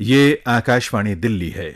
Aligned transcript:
ये 0.00 0.42
आकाशवाणी 0.46 1.14
दिल्ली 1.14 1.48
है। 1.50 1.70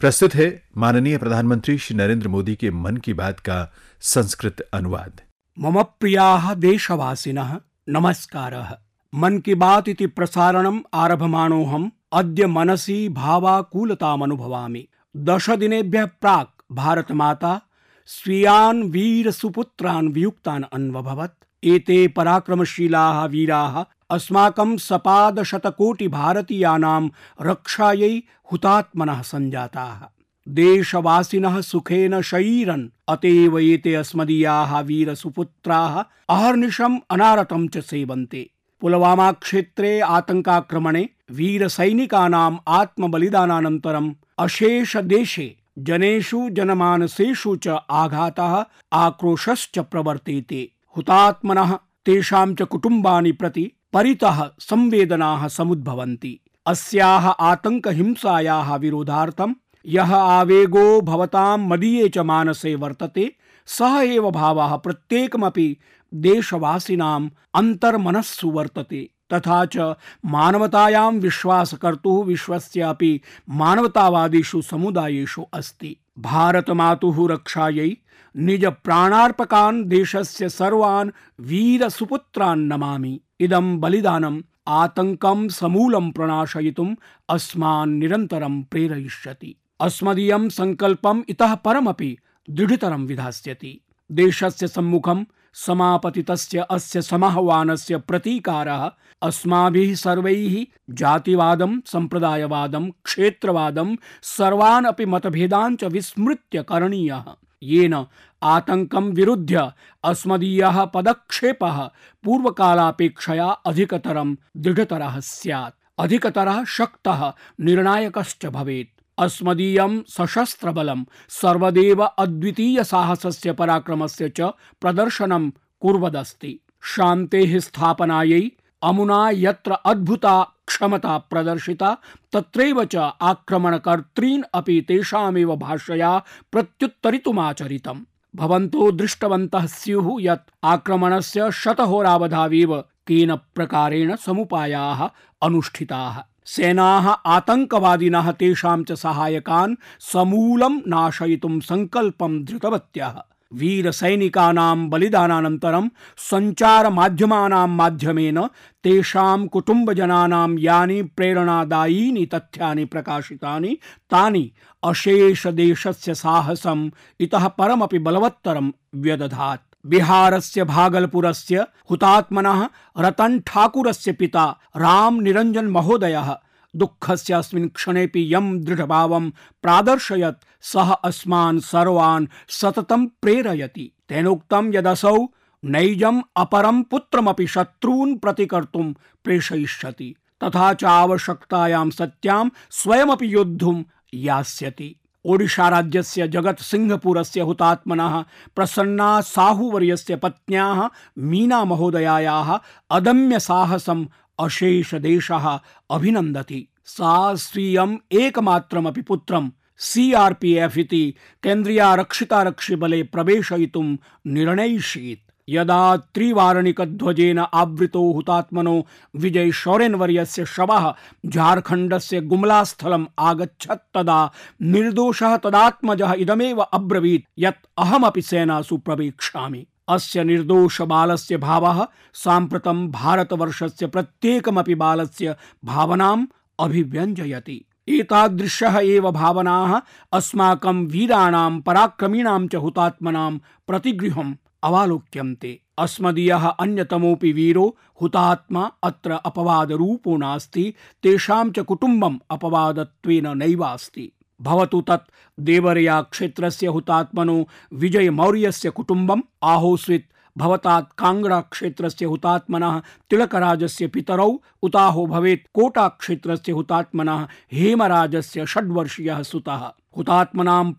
प्रस्तुत 0.00 0.34
है 0.34 0.62
माननीय 0.76 1.18
प्रधानमंत्री 1.18 1.78
श्री 1.78 1.96
नरेंद्र 1.96 2.28
मोदी 2.28 2.54
के 2.56 2.70
मन 2.70 2.96
की 2.96 3.12
बात 3.12 3.40
का 3.40 3.72
संस्कृत 4.00 4.60
अनुवाद। 4.74 5.20
मम 5.58 5.82
प्रिया 5.82 6.54
देशवासीन 6.54 7.60
नमस्कार। 7.88 8.78
मन 9.14 9.38
की 9.38 9.54
बात 9.54 9.88
इति 9.88 10.06
प्रसारणम् 10.06 10.80
आरभमाणोऽहम् 10.94 11.90
अद्य 12.12 12.46
मनसि 12.46 13.08
भावाकुलतामनुभवामि 13.08 14.88
दशदिनेभ्यः 15.16 16.06
प्राक् 16.06 16.62
भारतमाता 16.72 17.60
स्वीयान् 18.06 18.82
वीरसुपुत्रान् 18.82 20.12
वियुक्तान् 20.12 20.64
अन्वभवत्। 20.72 21.64
एते 21.64 22.08
पराक्रमशीलाः 22.08 23.24
वीराः 23.24 23.84
अस्माकं 24.12 24.76
सपादशतकोटिभारतीयानां 24.76 27.08
रक्षायै 27.40 28.22
हुतात्मनः 28.52 29.22
सञ्जाताः। 29.22 30.06
देशवासिनः 30.48 31.60
सुखेन 31.60 32.20
शयीरन् 32.20 32.88
अतएव 33.08 33.58
एते 33.58 33.94
अस्मदीयाः 33.94 34.80
वीरसुपुत्राः 34.80 36.04
अहर्निशम् 36.28 36.98
अनारतं 37.10 37.68
च 37.68 37.84
सेवन्ते। 37.84 38.50
पुलवामा 38.80 39.32
क्षेत्रे 39.32 40.00
आतङ्काक्रमणे 40.00 41.08
वीरसैनिकानाम् 41.30 42.58
आत्मबलिदानानन्तरम् 42.68 44.14
अशेष 44.38 44.96
देशे 44.96 45.56
जनेषु 45.78 46.50
जनमानसेषु 46.50 47.56
च 47.56 47.68
आघातः 47.90 48.64
आक्रोशश्च 48.92 49.78
प्रवर्तेते। 49.78 50.72
हुतात्मनः 50.96 51.78
तेषां 52.06 52.54
च 52.54 52.62
कुटुम्बानि 52.62 53.32
प्रति 53.32 53.72
परितः 53.92 54.50
संवेदनाः 54.58 55.48
समुद्भवन्ति। 55.48 56.40
अस्याः 56.66 57.28
आतङ्कहिंसायाः 57.28 58.76
विरोधार्थं 58.76 59.54
यः 59.86 60.14
आवेगो 60.14 61.00
भवतां 61.00 61.58
मदीये 61.58 62.08
च 62.08 62.18
मानसे 62.18 62.74
वर्तते, 62.74 63.36
सः 63.66 64.00
एव 64.00 64.30
भावः 64.30 64.76
प्रत्येकमपि 64.76 65.76
देशवासिनाम् 66.14 67.30
अन्तर्मनस्सु 67.54 68.50
वर्तते। 68.50 69.10
तथा 69.32 69.64
च 69.64 69.76
मानवतायां 70.24 71.12
विश्वासकर्तुः 71.12 72.24
विश्वस्यापि 72.24 73.20
मानवतावादिषु 73.48 74.62
समुदायेषु 74.62 75.42
अस्ति। 75.52 75.96
भारतमातुः 76.18 77.28
रक्षायै 77.30 77.96
निज 78.36 78.64
प्राणार्पकान् 78.64 79.84
देशस्य 79.84 80.48
सर्वान् 80.48 81.10
वीरसुपुत्रान् 81.40 82.68
नमामि। 82.68 83.20
इदं 83.40 83.80
बलिदानम् 83.80 84.42
आतङ्कं 84.68 85.48
समूलं 85.48 86.10
प्रणाशयितुम् 86.10 86.96
अस्मान् 87.28 87.98
निरन्तरं 87.98 88.62
प्रेरयिष्यति। 88.62 89.56
अस्मदीयं 89.80 90.48
सङ्कल्पम् 90.48 91.22
इतः 91.28 91.54
परमपि 91.54 92.18
दृढतरं 92.50 93.06
विधास्यति। 93.06 93.80
देशस्य 94.12 94.68
सम्मुखं 94.68 95.24
समापतितस्य 95.54 96.58
अस्य 96.58 97.02
समाह्वानस्य 97.02 97.96
प्रतीकारः 97.96 98.90
अस्माभिः 99.22 99.94
सर्वैः 99.94 100.66
जातिवादं, 100.90 101.80
सम्प्रदायवादं, 101.80 102.90
क्षेत्रवादं, 102.90 103.96
सर्वान् 104.22 104.86
अपि 104.86 105.06
मतभेदान् 105.06 105.76
च 105.76 105.84
विस्मृत्य 105.84 106.62
करणीयः। 106.62 107.24
येन 107.62 108.04
आतङ्कं 108.42 109.10
विरुध्य 109.10 109.72
अस्मदीयः 110.04 110.84
पदक्षेपः 110.84 111.82
पूर्वकालापेक्षया 112.24 113.46
अधिकतरं 113.46 114.34
दृढतरः 114.56 115.20
स्यात्। 115.20 115.74
अधिकतरः 115.98 116.64
शक्तः 116.64 117.32
निर्णायकश्च 117.60 118.46
भवेत्। 118.46 119.02
अस्मदीयं 119.18 120.02
सशस्त्रबलं 120.08 121.04
सर्वदेव 121.28 122.04
अद्वितीयसाहसस्य 122.04 123.52
पराक्रमस्य 123.52 124.28
च 124.28 124.40
प्रदर्शनं 124.80 125.50
कुर्वदस्ति। 125.80 126.60
शान्तेः 126.82 127.58
स्थापनायै 127.58 128.50
अमुना 128.82 129.30
यत्र 129.32 129.72
अद्भुता 129.72 130.52
क्षमता 130.66 131.18
प्रदर्शिता, 131.18 131.96
तत्रैव 132.32 132.84
च 132.84 132.96
आक्रमणकर्तॄन् 133.20 134.42
अपि 134.54 134.84
तेषामेव 134.88 135.56
भाषया 135.56 136.22
प्रत्युत्तरितुमाचरितम्। 136.52 138.00
भवन्तो 138.36 138.92
दृष्टवन्तः 138.92 139.66
स्युः 139.66 140.22
यत् 140.22 140.50
आक्रमणस्य 140.64 141.50
शतहोरावधावेव 141.52 142.84
केन 143.06 143.36
प्रकारेण 143.36 144.16
समुपायाः 144.16 145.08
अनुष्ठिताः। 145.42 146.22
सेनाः 146.46 147.08
आतङ्कवादिनः 147.08 148.32
तेषां 148.32 148.84
च 148.84 148.92
सहायकान् 148.92 149.76
समूलं 150.00 150.80
नाशयितुं 150.86 151.60
सङ्कल्पं 151.60 152.44
धृतवत्यः। 152.44 153.22
वीरसैनिकानां 153.52 154.90
बलिदानानन्तरं 154.90 155.88
सञ्चारमाध्यमानां 156.30 157.68
माध्यमेन 157.68 158.46
तेषां 158.84 159.46
कुटुम्बजनानां 159.46 160.58
यानि 160.58 161.02
प्रेरणादायीनि 161.02 162.26
तथ्यानि 162.34 162.84
प्रकाशितानि, 162.84 163.78
तानि 164.10 164.52
अशेषदेशस्य 164.82 166.14
साहसम्, 166.14 166.90
इतः 167.20 167.48
परमपि 167.48 167.98
बलवत्तरं 167.98 168.70
व्यदधात्। 168.94 169.60
बिहारस्य 169.86 170.64
भागलपुरस्य 170.64 171.66
हुतात्मनः 171.90 172.68
रतन 172.98 173.40
ठाकुरस्य 173.46 174.12
पिता 174.12 174.44
राम 174.76 175.20
निरञ्जन 175.20 175.66
महोदयः 175.66 176.28
दुःखस्य 176.76 177.34
अस्मिन् 177.34 177.68
क्षणेपि 177.68 178.34
यं 178.34 178.64
दृढभावं 178.64 179.30
प्रादर्शयत् 179.30 180.44
सः 180.60 180.92
अस्मान् 180.92 181.60
सर्वान् 181.60 182.26
सततं 182.48 183.06
प्रेरयति। 183.06 183.92
तेनोक्तं 184.08 184.74
यदसौ 184.74 185.26
नैजम् 185.64 186.22
अपरं 186.36 186.82
पुत्रमपि 186.82 187.46
शत्रून् 187.46 188.16
प्रतिकर्तुं 188.16 188.92
प्रेषयिष्यति, 189.24 190.14
तथा 190.44 190.72
च 190.72 190.84
आवश्यकतायां 190.84 191.90
सत्यां 191.90 192.48
स्वयमपि 192.70 193.34
योद्धुं 193.34 193.82
यास्यति। 194.14 194.96
ओडिशा 195.24 195.68
राज्यस्य 195.68 196.28
जगत् 196.28 196.62
सिंहपुरस्य 196.62 197.40
हुतात्मनः, 197.40 198.24
प्रसन्ना 198.56 199.20
साहुवर्यस्य 199.20 200.16
पत्न्याः 200.16 200.88
मीना 201.18 201.64
महोदयायाः 201.64 202.58
अदम्य 202.90 203.40
साहसम् 203.40 204.06
अशेष 204.38 204.94
देशः 204.94 205.58
अभिनन्दति। 205.90 206.68
सा 206.84 207.34
स्वीयम् 207.34 207.96
एकमात्रमपि 208.12 209.02
पुत्रं 209.02 209.50
सीआरपीएफ 209.78 210.78
इति 210.78 211.14
केन्द्रीयारक्षितारक्षिबले 211.42 213.02
प्रवेशयितुं 213.02 213.96
निर्णयिष्येत् 214.26 215.30
यदा 215.48 215.96
त्रिवारणिकध्वजेन 215.96 217.38
आवृतो 217.38 218.12
हुतात्मनो 218.12 218.86
विजय 219.16 219.50
शौरेन 219.50 219.94
वर्यस्य 219.94 220.44
शवः 220.46 220.94
झारखण्डस्य 221.26 222.20
गुमलास्थलम् 222.20 223.06
आगच्छत् 223.18 223.94
तदा 223.94 224.32
निर्दोषः 224.62 225.36
तदात्मजः 225.36 226.12
इदमेव 226.12 226.60
अब्रवीत्, 226.60 227.28
यत् 227.38 227.66
अहमपि 227.78 228.22
सेनासु 228.22 228.76
प्रवेक्ष्यामि। 228.76 229.66
अस्य 229.88 230.24
निर्दोष 230.24 230.82
बालस्य 230.82 231.36
भावः 231.36 231.86
साम्प्रतं 232.14 232.88
भारतवर्षस्य 232.88 233.86
प्रत्येकमपि 233.86 234.74
बालस्य 234.74 235.36
भावनाम् 235.64 236.26
अभिव्यञ्जयति। 236.58 237.64
एतादृशः 237.88 238.78
एव 238.78 239.10
भावनाः 239.10 239.80
अस्माकं 240.12 240.86
वीराणां, 240.86 241.60
पराक्रमीणां 241.60 242.48
च 242.48 242.54
हुतात्मनां 242.54 243.38
प्रतिगृहम् 243.66 244.34
अवालोक्यन्ते। 244.62 245.60
अस्मदीयः 245.78 246.48
अन्यतमोऽपि 246.48 247.32
वीरो 247.32 247.76
हुतात्मा 248.02 248.72
अत्र 248.82 249.10
अपवादरूपो 249.10 250.16
नास्ति, 250.16 250.74
तेषां 251.02 251.50
च 251.50 251.58
कुटुम्बम् 251.58 252.18
अपवादत्वेन 252.30 253.38
नैवास्ति। 253.38 254.12
भवतु 254.42 254.80
तत् 254.80 255.10
देवरया 255.40 256.02
क्षेत्रस्य 256.02 256.66
हुतात्मनो 256.66 257.48
विजय 257.72 258.10
मौर्यस्य 258.10 258.70
कुटुम्बम् 258.70 259.22
आहोस्वित् 259.42 260.12
भवतात् 260.38 260.92
कांगड़ा 260.98 261.40
क्षेत्रस्य 261.40 262.04
हुतात्मनः, 262.04 262.82
तिलकराजस्य 263.10 263.86
पितरौ 263.86 264.42
उताहो 264.62 265.06
भवेत्। 265.06 265.46
कोटा 265.54 265.88
क्षेत्रस्य 265.88 266.52
हुतात्मनः, 266.52 267.28
हेमराजस्य 267.52 268.46
षड्वर्षीयः 268.46 269.22
सुतः। 269.22 269.72
हुतात्मनां 269.96 270.72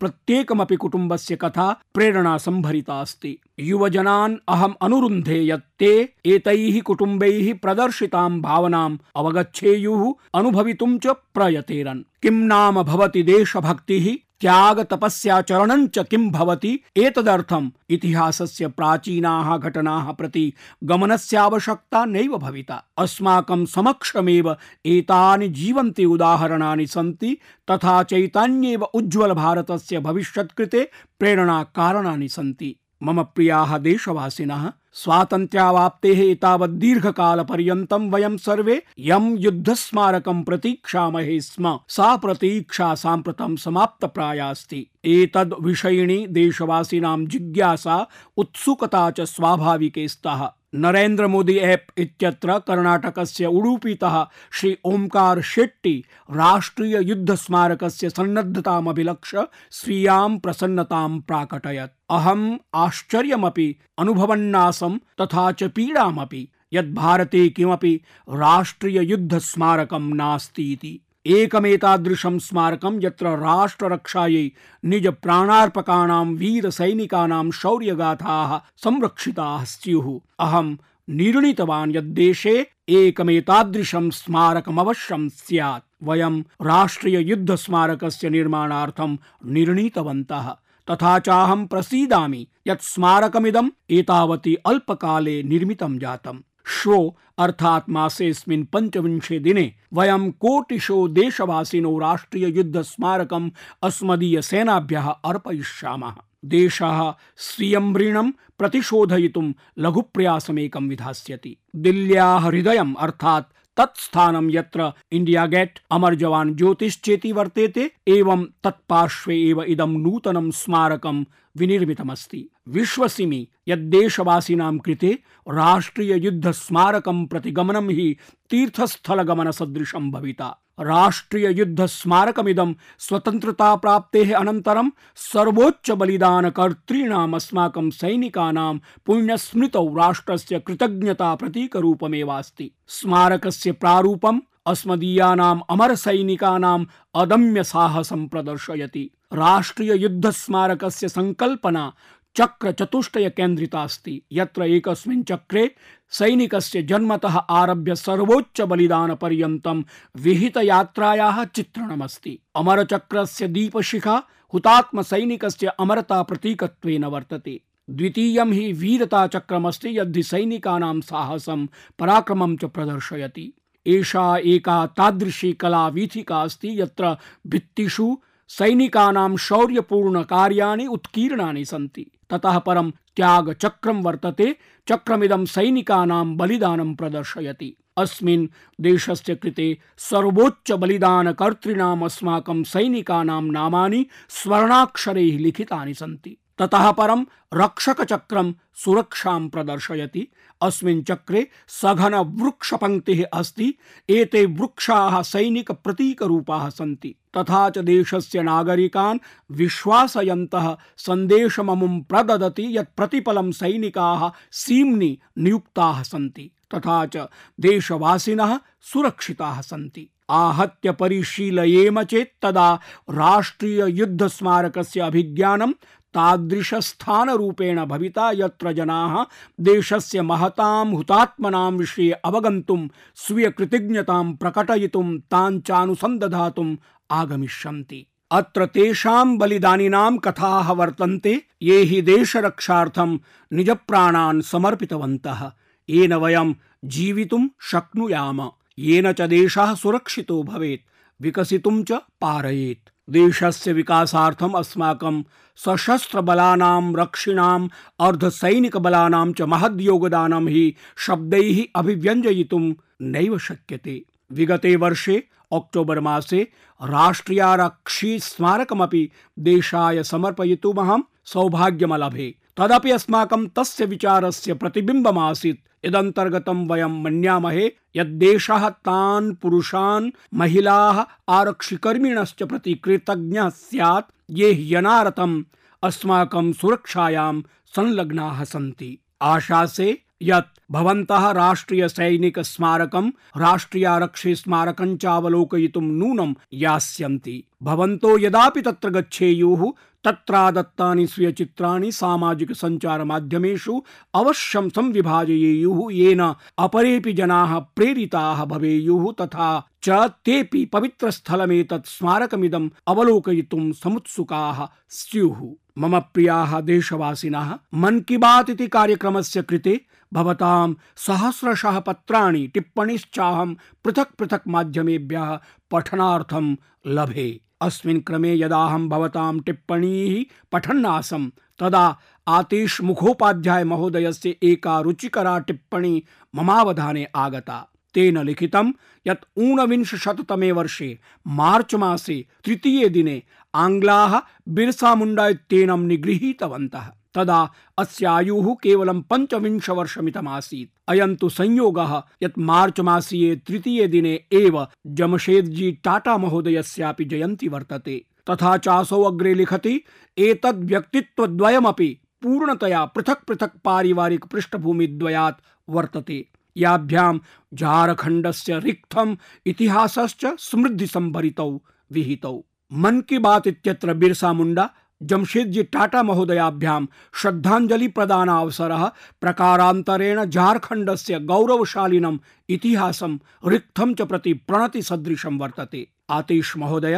कुटुंब 0.76 1.16
से 1.16 1.36
कथा 1.36 1.80
प्रेरणा 1.94 2.38
सम्भरिता 2.38 3.00
अस्ति। 3.00 3.38
युवजनान् 3.60 4.36
अहम् 4.48 4.74
अनुरुन्धे 4.82 5.46
यत् 5.46 5.78
ते 5.78 6.12
एतैः 6.26 6.80
कुटुम्बैः 6.80 7.54
प्रदर्शितां 7.62 8.40
भावनाम् 8.40 8.98
अवगच्छेयुः, 9.16 10.12
अनुभवितुं 10.34 10.98
च 10.98 11.06
प्रयतेरन्। 11.06 12.00
किं 12.22 12.30
नाम 12.30 12.82
भवति 12.82 13.22
देशभक्तिः? 13.22 14.23
त्याग 14.40 14.80
तपस्या 14.80 15.40
चरणं 15.40 15.86
च 15.86 15.98
किं 15.98 16.30
भवति? 16.30 16.80
एतदर्थम् 16.96 17.70
इतिहासस्य 17.90 18.68
प्राचीनाः 18.68 19.56
घटनाः 19.56 20.12
प्रति 20.12 20.52
गमनस्यावश्यकता 20.84 22.04
नैव 22.04 22.38
भविता। 22.38 22.84
अस्माकं 22.98 23.66
समक्षमेव 23.66 24.56
एतानि 24.86 25.48
जीवन्ति 25.48 26.04
उदाहरणानि 26.04 26.86
सन्ति, 26.86 27.38
तथा 27.70 28.02
चैतान्येव 28.02 28.82
उज्ज्वल 28.82 29.32
भारतस्य 29.32 30.00
भविष्यत् 30.00 30.52
कृते 30.52 30.90
प्रेरणाकारणानि 31.18 32.28
सन्ति। 32.28 32.76
मम 33.02 33.22
प्रियाः 33.22 33.78
देशवासिनः 33.78 34.72
स्वातन्त्र्यावाप्तेः 34.94 36.34
काल 36.34 36.68
दीर्घकालपर्यन्तं 36.70 38.10
वयं 38.10 38.36
सर्वे 38.36 38.82
यं 38.98 39.36
युद्धस्मारकं 39.38 40.42
प्रतीक्षामहे 40.42 41.40
स्म। 41.40 41.78
सा 41.88 42.16
प्रतीक्षा 42.16 42.94
साम्प्रतं 42.94 43.56
समाप्तप्रायास्ति। 43.56 44.86
एतद् 45.04 45.54
विषयिणी 45.60 46.26
देशवासिनां 46.26 47.26
जिज्ञासा, 47.26 48.06
उत्सुकता 48.36 49.10
च 49.10 49.20
स्वाभाविके 49.20 50.08
स्तः। 50.08 50.50
नरेंद्र 50.74 51.26
मोदी 51.26 51.56
ऐप 51.58 51.86
इत्यत्र 51.98 52.58
कर्णाटकस्य 52.58 53.46
उडुपीतः 53.46 54.16
श्री 54.52 54.76
ओमकार 54.84 55.40
शेट्टी 55.40 55.94
राष्ट्रिय 56.30 56.98
युद्ध 57.08 57.34
स्मारकस्य 57.34 58.10
सन्नद्धतामभिलक्ष्य 58.10 59.46
स्वीयां 59.70 60.38
प्रसन्नतां 60.38 61.20
प्राकटयत्। 61.20 61.94
अहम् 62.10 62.58
आश्चर्यमपि 62.74 63.68
अनुभवन्नासं 63.98 64.98
तथा 65.20 65.50
च 65.52 65.70
पीडामपि 65.76 66.48
यद् 66.72 66.94
भारते 66.94 67.48
किमपि 67.56 67.94
राष्ट्रिय 68.28 69.00
युद्ध 69.10 69.38
स्मारकं 69.38 70.12
इति 70.58 71.00
एकमेतादृशं 71.26 72.38
स्मारकं 72.38 72.98
यत्र 73.02 73.26
राष्ट्ररक्षायै 73.26 74.50
निज 74.84 75.06
प्राणार्पकाणां 75.08 76.26
वीरसैनिकानां 76.34 77.50
शौर्यगाथाः 77.50 78.58
संरक्षिताः 78.76 79.64
स्युः। 79.64 80.20
अहं 80.38 80.76
निर्णीतवान् 81.08 81.96
यद् 81.96 82.14
देशे 82.14 82.66
एकमेतादृशं 82.88 84.10
स्मारकमवश्यं 84.10 85.28
स्यात्। 85.28 85.84
वयं 86.02 86.40
राष्ट्रिययुद्धस्मारकस्य 86.62 88.30
निर्माणार्थं 88.30 89.16
निर्णीतवन्तः। 89.46 90.48
तथा 90.90 91.18
चाहं 91.18 91.66
प्रसीदामि 91.66 92.46
यत् 92.66 92.82
स्मारकमिदम् 92.82 93.70
एतावति 93.90 94.54
अल्पकाले 94.54 95.42
निर्मितं 95.42 95.98
जातम्। 95.98 96.40
श्वो 96.66 97.16
अर्थात् 97.38 97.90
मासेऽस्मिन् 97.90 98.64
पञ्चविंशे 98.64 99.38
दिने 99.38 99.74
वयं 99.92 100.30
कोटिशो 100.30 101.08
देशवासिनो 101.08 101.98
राष्ट्रिय 101.98 102.56
युद्ध 102.56 102.82
स्मारकम् 102.82 103.50
अस्मदीय 103.82 104.42
सेनाभ्यः 104.42 105.08
अर्पयिष्यामः। 105.08 106.14
देशः 106.44 107.14
स्वीयं 107.36 107.94
ऋणं 107.94 108.30
प्रतिशोधयितुं 108.30 109.52
लघुप्रयासमेकं 109.78 110.88
विधास्यति। 110.88 111.56
दिल्ल्याः 111.76 112.38
हृदयम् 112.38 112.94
अर्थात् 112.98 113.53
तत् 113.76 114.00
स्थानं 114.00 114.50
यत्र 114.50 114.92
इंडिया 115.12 115.46
गेट 115.46 115.78
अमर 115.90 116.14
जवान 116.14 116.54
ज्योतिष 116.54 117.00
चेति 117.00 117.32
वर्तेते, 117.32 117.90
एवं 118.08 118.44
तत्पार्श्वे 118.64 119.36
एव 119.36 119.62
इदं 119.62 119.88
नूतनं 119.88 120.50
स्मारकं 120.50 121.24
विनिर्मितमस्ति। 121.56 122.50
विश्वसिमि 122.68 123.48
यद्देशवासिनां 123.68 124.78
कृते 124.78 125.18
राष्ट्रिय 125.48 126.24
युद्ध 126.24 126.50
स्मारकं 126.50 127.26
प्रति 127.26 127.50
गमनं 127.50 127.90
हि 127.90 128.16
तीर्थस्थल 128.50 129.22
गमन 129.22 129.50
सदृशं 129.50 130.10
भविता। 130.10 130.63
राष्ट्रिय 130.80 131.58
युद्ध 131.58 131.86
स्मारकमिदं 131.86 132.74
स्वतन्त्रता 132.98 133.76
प्राप्तेः 133.76 134.36
अनन्तरं 134.36 134.90
सर्वोच्च 135.16 135.90
बलिदान 135.90 136.50
कर्तॄणाम् 136.50 137.34
अस्माकं 137.34 137.90
सैनिकानां 137.90 138.78
पुण्यस्मृतौ 139.06 139.86
राष्ट्रस्य 139.86 140.58
कृतज्ञता 140.58 141.34
प्रतीकरूपमेवास्ति 141.34 142.70
स्मारकस्य 142.88 143.72
प्रारूपम् 143.72 144.40
अस्मदीयानाम् 144.66 146.84
अदम्य 147.14 147.64
साहसं 147.64 148.28
प्रदर्शयति। 148.28 149.10
राष्ट्रीय 149.32 149.94
युद्ध 149.94 150.30
स्मारकस्य 150.30 151.08
संकल्पना 151.08 151.92
चक्र 152.36 152.72
चतुष्टय 152.72 153.28
केन्द्रिता 153.30 153.82
अस्ति 153.82 154.22
यत्र 154.32 154.62
एकस्मिन् 154.62 155.22
चक्रे 155.22 155.70
सैनिकस्य 156.10 156.82
जन्मतः 156.82 157.36
आरभ्य 157.36 157.94
सर्वोच्च 157.94 158.60
बलिदान 158.60 159.14
पर्यन्तं 159.14 159.82
विहित 160.16 160.56
यात्रायाः 160.56 161.44
चित्रणमस्ति। 161.44 162.38
अमरचक्रस्य 162.56 163.48
दीपशिखा 163.48 164.22
हुतात्म 164.52 165.02
सैनिकस्य 165.02 165.66
अमरता 165.66 166.22
प्रतीकत्वेन 166.22 167.04
वर्तते। 167.04 167.60
द्वितीयं 167.90 168.52
हि 168.52 168.72
वीरता 168.72 169.26
चक्रमस्ति 169.26 169.98
यद्धि 169.98 170.22
सैनिकानां 170.22 171.00
साहसं 171.00 171.66
पराक्रमं 171.98 172.56
च 172.56 172.64
प्रदर्शयति। 172.64 173.52
एषा 173.86 174.36
एका 174.36 174.86
तादृशी 174.86 175.52
कलावीथिका 175.52 176.42
अस्ति, 176.42 176.80
यत्र 176.80 177.16
भित्तिषु 177.46 178.16
सैनिकानां 178.48 179.36
शौर्यपूर्णकार्याणि 179.36 180.86
उत्कीर्णानि 180.86 181.64
सन्ति। 181.64 182.10
ततः 182.30 182.58
परं 182.58 182.90
त्यागचक्रं 182.90 184.02
वर्तते, 184.02 184.56
चक्रमिदं 184.88 185.44
सैनिकानां 185.44 186.36
बलिदानं 186.36 186.94
प्रदर्शयति। 186.94 187.76
अस्मिन् 187.96 188.48
देशस्य 188.80 189.34
कृते 189.34 189.78
सर्वोच्च 189.98 190.72
बलिदानकर्तॄणाम् 190.72 192.02
अस्माकं 192.02 192.62
सैनिकानां 192.62 193.42
नामानि 193.42 194.06
स्वर्णाक्षरैः 194.28 195.38
लिखितानि 195.38 195.94
सन्ति। 195.94 196.38
ततः 196.58 196.90
परं 196.90 197.24
रक्षकचक्रं 197.54 198.52
सुरक्षां 198.74 199.48
प्रदर्शयति। 199.48 200.28
अस्मिन् 200.62 201.02
चक्रे 201.02 201.48
सघन 201.68 202.14
वृक्षपङ्क्तिः 202.14 203.24
अस्ति। 203.32 203.74
एते 204.08 204.46
वृक्षाः 204.46 205.22
सैनिक 205.22 205.72
प्रतीकरूपाः 205.72 206.68
सन्ति। 206.68 207.14
तथा 207.36 207.70
च 207.70 207.78
देशस्य 207.78 208.42
नागरिकान् 208.42 209.18
विश्वासयन्तः 209.50 210.76
सन्देशममुं 210.96 212.00
प्रददति 212.00 212.78
यत् 212.78 212.96
प्रतिपलं 212.96 213.52
सैनिकाः 213.52 214.30
सीम्नि 214.52 215.18
नियुक्ताः 215.38 216.02
सन्ति। 216.02 216.50
तथा 216.74 217.06
च 217.06 217.16
देशवासिनः 217.60 218.58
सुरक्षिताः 218.80 219.60
सन्ति। 219.60 220.10
आहत्य 220.30 220.92
परिशीलयेम 220.92 222.02
चेत् 222.02 222.42
तदा 222.42 222.74
राष्ट्रिय 223.10 223.86
युद्ध 223.88 224.26
स्मारकस्य 224.26 225.00
अभिज्ञानं 225.00 225.72
तादृशस्थानरूपेण 226.14 227.84
भविता 227.84 228.30
यत्र 228.34 228.72
जनाः 228.72 229.24
देशस्य 229.60 230.22
महतां 230.22 230.94
हुतात्मनां 230.94 231.72
विषये 231.72 232.12
अवगन्तुं, 232.12 232.88
स्वीयकृतज्ञतां 233.14 234.32
प्रकटयितुं 234.32 235.18
ताञ्चानुसन्दधातुम् 235.18 236.76
आगमिष्यन्ति। 237.10 238.06
अत्र 238.30 238.66
तेषां 238.66 239.38
बलिदानिनां 239.38 240.18
कथाः 240.18 240.72
वर्तन्ते, 240.72 241.42
ये 241.62 241.78
हि 241.78 242.02
देशरक्षार्थं 242.02 243.18
निजप्राणान् 243.52 244.42
समर्पितवन्तः। 244.42 245.52
येन 245.88 246.12
वयं 246.12 246.54
जीवितुं 246.84 247.48
शक्नुयाम। 247.62 248.50
येन 248.78 249.12
च 249.12 249.20
देशः 249.20 249.74
सुरक्षितो 249.74 250.42
भवेत्, 250.42 250.88
विकसितुं 251.22 251.84
च 251.84 251.92
पारयेत्। 251.92 252.93
देशस्य 253.10 253.72
विकासार्थम् 253.72 254.54
अस्माकं 254.54 255.22
सशस्त्रबलानां 255.56 256.96
रक्षिणाम् 256.96 257.68
अर्धसैनिकबलानां 258.00 259.32
च 259.32 259.42
महद्योगदानं 259.42 260.48
हि 260.48 260.74
शब्दैः 260.96 261.64
अभिव्यञ्जयितुं 261.76 262.72
नैव 263.02 263.38
शक्यते। 263.38 264.02
विगते 264.32 264.76
वर्षे, 264.76 265.28
अक्टोबर् 265.52 266.00
मासे, 266.00 266.48
राष्ट्रियारक्षी 266.82 268.18
स्मारकमपि 268.18 269.10
देशाय 269.38 270.02
समर्पयितुमहं 270.02 271.02
सौभाग्यमलभे। 271.24 272.34
तदपि 272.56 272.90
अस्माकं 272.90 273.46
तस्य 273.46 273.86
विचारस्य 273.86 274.54
प्रतिबिम्बमासीत्। 274.54 275.73
इदन्तर्गतं 275.84 276.68
वयं 276.68 277.02
मन्यामहे 277.02 277.72
यद्देशः 277.96 278.68
तान् 278.68 279.34
पुरुषान् 279.34 280.10
महिलाः 280.34 281.04
आरक्षिकर्मिणश्च 281.28 282.42
प्रति 282.42 282.74
कृतज्ञ 282.74 283.40
स्यात्, 283.40 284.12
ये 284.30 284.52
ह्यनारतम्, 284.52 285.42
अस्माकं 285.82 286.52
सुरक्षायां 286.52 287.42
संलग्ना 287.66 288.44
सन्ति। 288.44 288.98
आशासे 289.22 290.02
यत् 290.22 290.58
भवन्तः 290.70 291.30
राष्ट्रिय 291.30 291.88
सैनिक 291.88 292.38
स्मारकं 292.38 293.08
राष्ट्रियारक्षे 293.36 294.34
स्मारकं 294.34 294.96
चावलोकयितुं 294.96 295.82
नूनं 295.82 296.34
यास्यन्ति। 296.52 297.44
भवन्तो 297.62 298.18
यदापि 298.18 298.62
तत्र 298.62 298.90
गच्छेयुः 298.90 299.72
तत्रादत्तानि 300.04 301.06
स्वीयचित्राणि 301.06 301.92
सामाजिक 301.92 302.52
सञ्चार 302.52 303.04
माध्यमेषु 303.04 303.82
अवश्यं 304.14 304.68
संविभाजयेयुः, 304.68 305.92
येन 305.92 306.34
अपरेपि 306.58 307.12
जनाः 307.12 307.58
प्रेरिताः 307.58 308.44
भवेयुः, 308.44 309.12
तथा 309.20 309.68
च 309.82 309.90
तेऽपि 310.24 310.64
पवित्रस्थलमेतत् 310.64 311.86
स्मारकमिदम् 311.86 312.70
अवलोकयितुं 312.86 313.72
समुत्सुकाः 313.72 314.68
स्युः। 314.88 315.54
मम 315.78 316.00
प्रियाः 316.00 316.60
देशवासिनः, 316.60 317.58
मन 317.74 318.00
की 318.00 318.16
बात 318.16 318.50
इति 318.50 318.66
कार्यक्रमस्य 318.66 319.42
कृते 319.42 319.80
भवतां 320.12 320.74
सहस्रशः 320.96 321.78
पत्राणि, 321.78 322.46
टिप्पणीश्चाहं 322.46 323.54
पृथक् 323.54 324.16
पृथक् 324.18 324.48
माध्यमेभ्यः 324.48 325.38
पठनार्थं 325.70 326.56
लभे। 326.86 327.40
अस्मिन् 327.64 328.00
क्रमे 328.06 328.32
यदाहं 328.38 328.88
भवतां 328.88 329.34
टिप्पणीः 329.40 330.24
पठन् 330.52 330.86
आसम् 330.86 331.30
तदा 331.60 331.84
आतिश 332.28 332.80
मुखोपाध्याय 332.80 333.64
महोदयस्य 333.64 334.34
एका 334.42 334.80
रुचिकरा 334.80 335.38
टिप्पणी 335.38 335.94
ममावधाने 336.34 337.04
आगता। 337.16 337.58
तेन 337.94 338.18
लिखितं 338.18 338.72
यत् 339.06 339.24
ऊनविंशशततमे 339.38 340.50
वर्षे 340.52 340.88
मार्च 341.26 341.74
मासे 341.74 342.16
तृतीय 342.44 342.88
दिने 342.88 343.22
आङ्ग्लाः 343.54 344.18
बिरसा 344.48 344.94
मुण्डा 344.94 345.26
इत्येनं 345.28 345.86
निगृहीतवन्तः। 345.86 346.90
तदा 347.14 347.52
अस्यायुः 347.78 348.54
केवलं 348.62 349.00
पञ्चविंशवर्षमितमासीत्। 349.00 350.70
अयं 350.88 351.16
तु 351.16 351.28
संयोगः 351.28 352.02
यत् 352.22 352.38
मार्च 352.38 352.80
मासीये 352.80 353.36
तृतीये 353.36 353.86
दिने 353.88 354.24
एव 354.32 354.66
जमशेदजी 354.86 355.72
टाटा 355.72 356.18
महोदयस्यापि 356.18 357.04
जयन्ती 357.04 357.48
वर्तते। 357.48 358.04
तथा 358.30 358.56
चासौ 358.56 359.02
अग्रे 359.02 359.34
लिखति, 359.34 359.84
एतद् 360.18 360.64
व्यक्तित्वद्वयमपि 360.64 362.00
पूर्णतया 362.22 362.84
पृथक् 362.84 363.24
पृथक् 363.24 363.60
पारिवारिक 363.64 364.24
पृष्ठभूमिद्वयात् 364.24 365.42
वर्तते। 365.68 366.28
याभ्यां 366.56 367.18
झारखण्डस्य 367.54 368.58
रिक्थम् 368.58 369.16
इतिहासश्च 369.46 370.26
स्मृद्धिसम्भरितौ 370.38 371.62
विहितौ। 371.92 372.44
मन 372.72 373.00
की 373.00 373.18
बात 373.18 373.46
इत्यत्र 373.46 373.94
बिरसा 373.94 374.32
मुण्डा 374.32 374.70
जमशेदजी 375.04 375.62
टाटा 375.62 376.02
महोदयाभ्यां 376.02 376.86
श्रद्धाञ्जलि 377.14 377.88
प्रदानावसरः 377.88 378.84
प्रकारान्तरेण 379.20 380.24
झारखण्डस्य 380.24 381.18
गौरवशालिनम् 381.18 382.18
इतिहासं 382.48 383.18
रिक्थं 383.46 383.94
च 383.94 384.02
प्रति 384.02 384.32
प्रणति 384.32 384.82
सदृशं 384.82 385.38
वर्तते। 385.38 385.88
आतिश 386.10 386.56
महोदय, 386.56 386.94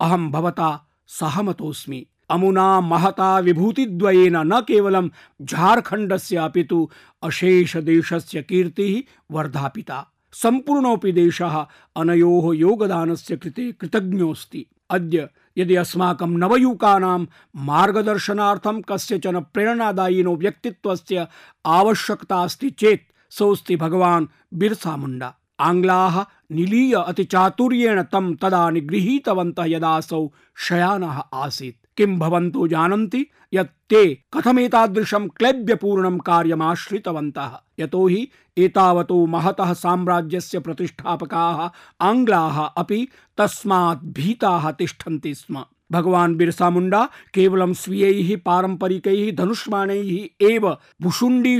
अहं 0.00 0.30
भवता 0.30 0.88
सहमतोऽस्मि। 1.06 2.06
अमुना 2.30 2.80
महता 2.80 3.38
विभूतिद्वयेन 3.38 4.36
न 4.36 4.60
केवलं 4.60 5.08
झारखण्डस्य 5.42 6.36
अपि 6.36 6.64
तु 6.64 6.90
अशेषदेशस्य 7.22 8.42
कीर्तिः 8.42 9.02
वर्धापिता। 9.30 10.06
सम्पूर्णोऽपि 10.32 11.12
देशः 11.12 11.66
अनयोः 11.96 12.56
योगदानस्य 12.56 13.36
कृते 13.36 13.72
कृतज्ञोऽस्ति। 13.72 14.66
अद्य 14.90 15.28
यदि 15.60 15.76
अस्माकं 15.76 16.36
नवयुवकानां 16.38 17.20
मार्गदर्शनार्थं 17.68 18.80
कस्यचन 18.88 19.40
प्रेरणादायिनो 19.54 20.36
व्यक्तित्वस्य 20.36 21.26
आवश्यकता 21.78 22.42
अस्ति 22.42 22.70
चेत् 22.80 23.08
सोऽस्ति 23.30 23.76
भगवान् 23.76 24.30
बिरसा 24.54 24.96
मुण्डा। 24.96 25.34
आङ्ग्लाः 25.60 26.14
निलीय 26.50 26.94
अतिचातुर्येण 27.06 28.02
तं 28.12 28.34
तदा 28.42 28.62
निगृहीतवन्तः 28.70 29.64
यदासौ 29.68 30.22
शयानः 30.68 31.20
आसीत्। 31.34 31.79
किं 32.00 32.18
भवन्तो 32.18 32.66
जानन्ति 32.68 33.26
यत् 33.54 33.70
ते 33.90 34.02
कथमेतादृशं 34.34 35.28
क्लैब्यपूर्णं 35.28 36.18
कार्यमाश्रितवन्तः। 36.18 37.50
यतो 37.78 38.06
हि 38.06 38.28
एतावतो 38.56 39.26
महतः 39.26 39.72
साम्राज्यस्य 39.72 40.58
प्रतिष्ठापकाः 40.58 41.58
आङ्ग्लाः 42.00 42.60
अपि 42.60 43.08
तस्मात् 43.38 44.04
भीताः 44.04 44.70
तिष्ठन्ति 44.70 45.34
स्म। 45.34 45.64
भगवान 45.92 46.34
बिरसा 46.36 46.70
मुंडा 46.70 47.08
केवलं 47.34 47.72
स्वीयैः 47.72 48.36
पारम्परिकैः 48.46 49.36
धनुष्माणैः 49.36 50.12
एव 50.46 50.76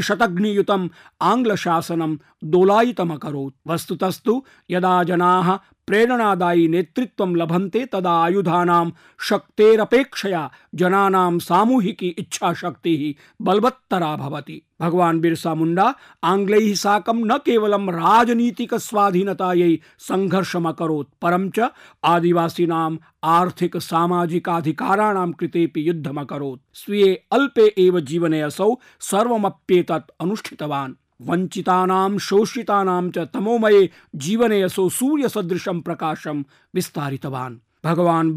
शतग्नियुतम् 0.03 0.89
आङ्ग्लशासनं 1.23 2.17
दोलायितमकरोत्। 2.45 3.55
वस्तुतस्तु 3.67 4.45
यदा 4.71 5.03
जनाः 5.05 5.59
प्रेरणादायी 5.91 6.69
नेतृत्वं 6.69 7.37
लभन्ते 7.37 7.87
तदा 7.93 8.13
आयुधानां 8.25 8.91
शक्तेरपेक्षया 9.29 10.51
जनानां 10.75 11.39
सामूहिकी 11.39 12.09
इच्छाशक्तिः 12.09 13.03
बलवत्तरा 13.43 14.17
भवति। 14.17 14.63
भगवान् 14.81 15.21
बिरसा 15.21 15.55
मुण्डा, 15.55 15.95
आङ्ग्लैः 16.25 16.75
साकं 16.75 17.27
न 17.27 17.39
केवलं 17.39 17.89
राजनीतिकस्वाधीनतायै 17.89 19.79
सङ्घर्षमकरोत्, 19.99 21.09
परं 21.23 21.51
च 21.51 21.71
आदिवासीनाम् 22.05 22.99
आर्थिक 23.25 23.77
सामाजिकाधिकाराणां 23.77 25.33
कृतेपि 25.33 25.89
युद्धमकरोत्। 25.89 26.61
स्वीये 26.75 27.25
अल्पे 27.33 27.75
एव 27.79 28.01
जीवने 28.01 28.41
असौ 28.41 28.75
सर्वमप्येतत् 29.01 30.11
अनुष्ठितवान्। 30.21 30.95
वञ्चितानां 31.29 32.19
शोषितानां 32.19 33.11
च 33.11 33.19
तमोमये 33.19 33.91
जीवने 34.15 34.63
असौ 34.63 34.89
सूर्यसदृशं 34.89 35.81
प्रकाशं 35.81 36.43
विस्तारितवान्। 36.75 37.59
भगवान 37.85 38.33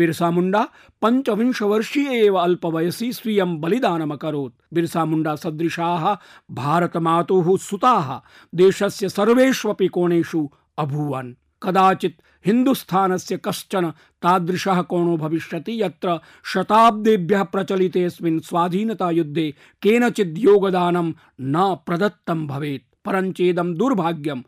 एव 2.16 2.38
स्वीय 3.12 3.44
बलिदान 3.44 4.12
अकोत् 4.12 4.54
बिरसा 4.74 5.06
मुंडा 5.06 5.36
सदृशाः 5.36 6.14
भारतमातुः 6.52 7.58
देश 8.56 8.84
से 8.84 9.10
सर्वेष्वपि 9.10 9.88
कोणेषु 9.88 10.50
अभूवन्। 10.78 11.34
कदाचित् 11.64 12.22
हिन्दुस्थानस्य 12.46 13.38
कशन 13.38 13.94
तादृश 14.22 14.68
कोणो 14.68 15.18
भविष्यति? 15.18 15.82
यत्र 15.82 16.20
शताब्देभ्यः 16.46 17.44
प्रचलितेऽस्मिन् 17.44 18.40
स्वाधीनतायुद्धे 18.40 19.54
केनचित् 19.82 20.38
योगदानं 20.38 21.14
न 21.42 21.78
प्रदत्तं 21.86 22.48
भवेत्। 22.48 22.84
परञ्चेदं 23.06 23.74
दुर्भाग्यम 23.74 24.44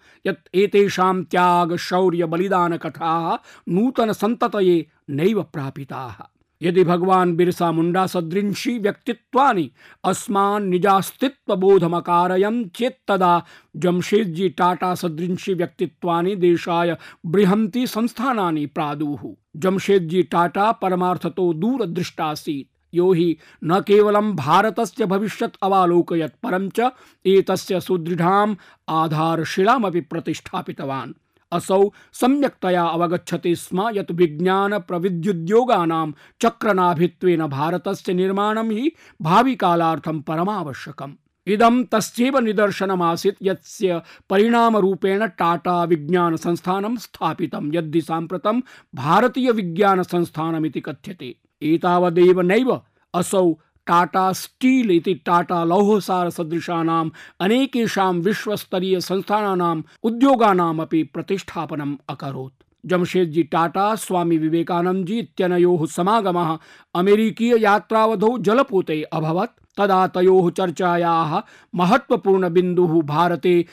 एतेषां 0.56 1.24
त्याग 1.24 1.76
शौर्य 1.76 2.26
बलिदान 2.26 2.78
कथा 2.78 3.40
नूतन 3.70 4.12
सन्ततये 4.12 4.88
नैव 5.10 5.44
प्रापिताः। 5.44 6.35
यदि 6.66 6.84
भगवान 6.84 7.36
बिरसा 7.36 7.72
मुंडा 7.72 8.06
सदृंशी 8.08 8.80
व्यक्तित्वानि 8.80 9.72
अस्मान् 10.04 10.70
निजास्तित्वबोधमकारयन् 10.70 12.64
चेत् 12.76 13.08
तदा 13.08 13.46
जमशेदजी 13.76 14.50
टाटा 14.50 14.96
सदृंशी 14.96 15.54
व्यक्तित्वानि 15.54 16.36
देशाय 16.36 16.98
बृहन्ति 17.26 17.88
संस्थानानि 17.88 18.66
प्रादुः। 18.66 19.34
जमशेदजी 19.56 20.24
टाटा 20.24 20.72
परमार्थतो 20.72 21.54
दूरदृष्टासीत्। 21.54 22.96
यो 22.96 23.14
हि 23.14 23.38
न 23.64 23.80
केवलं 23.80 24.36
भारतस्य 24.36 25.06
भविष्यत् 25.06 25.58
अवालोकयत्, 25.64 26.34
परं 26.44 26.70
च 26.70 26.92
एतस्य 27.26 27.80
सुदृढाम् 27.82 28.56
आधारशिलामपि 28.90 30.02
प्रतिष्ठापितवान्। 30.02 31.14
असौ 31.56 31.82
सम्यक्तया 32.14 32.84
अवगच्छति 32.86 33.56
स्म 33.56 33.90
यत् 33.96 34.12
विज्ञान 34.12 34.80
प्रविद्युद्योगानां 34.80 36.08
चक्रनाभित्वेन 36.42 37.46
भारतस्य 37.48 38.14
निर्माणं 38.14 38.72
हि 38.72 38.92
भाविकालार्थं 39.22 40.22
परमावश्यकम्। 40.22 41.14
इदं 41.48 41.84
तस्यैव 41.84 42.38
निदर्शनमासीत् 42.40 43.44
यस्य 43.44 44.02
परिणामरूपेण 44.30 45.26
टाटा 45.40 45.84
विज्ञान 45.84 46.36
संस्थानं 46.36 46.96
स्थापितं, 46.98 47.72
यद्धि 47.74 48.02
साम्प्रतं 48.02 48.62
भारतीय 48.96 49.52
विज्ञान 49.52 50.04
संस्थानमिति 50.04 50.82
कथ्यते। 50.82 51.36
एतावदेव 51.62 52.42
नैव 52.42 52.82
असौ 53.14 53.46
टाटा 53.88 54.32
स्टील 54.34 54.92
इति 54.92 55.14
टाटा 55.14 55.64
लौहसार 55.64 56.30
सदृशानाम् 56.30 57.12
अनेकेषां 57.40 58.14
विश्वस्तरीय 58.14 59.02
संस्थानानाम् 59.02 59.84
उद्योगानामपि 60.04 61.04
प्रतिष्ठापनम् 61.04 61.96
अकरोत्। 62.10 62.64
जमशेदजी 62.86 63.44
टाटा, 63.44 63.96
स्वामी 63.96 64.38
विवेकानंद 64.38 65.06
जी 65.06 65.20
इत्यनयोः 65.20 65.86
समागमः 65.86 66.58
अमेरिकीय 66.96 67.58
यात्रावधौ 67.58 68.38
जलपूते 68.38 69.04
अभवत्। 69.04 69.65
तदा 69.78 70.08
तयोः 70.08 70.50
चर्चाया 70.50 71.44
महत्वपूर्ण 71.76 72.50
बिंदु 72.50 73.02
भारते 73.02 73.66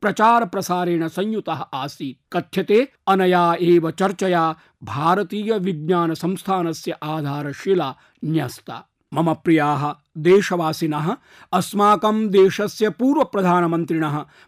प्रचार 0.00 0.46
प्रसारेण 0.46 1.08
संयुतः 1.08 1.60
आसीत्। 1.74 2.36
कथ्यते, 2.36 2.88
अनया 3.08 3.54
एव 3.60 3.90
चर्चया 3.90 4.54
भारतीय 4.84 5.58
विज्ञान 5.58 6.14
संस्थान 6.14 6.72
से 6.72 6.90
आधारशिला 6.90 7.94
न्यस्ता। 8.24 8.88
मम 9.12 9.32
प्रियाः 9.34 9.94
देशवासिनः, 10.18 11.16
अस्माकं 11.52 12.28
देशस्य 12.28 12.90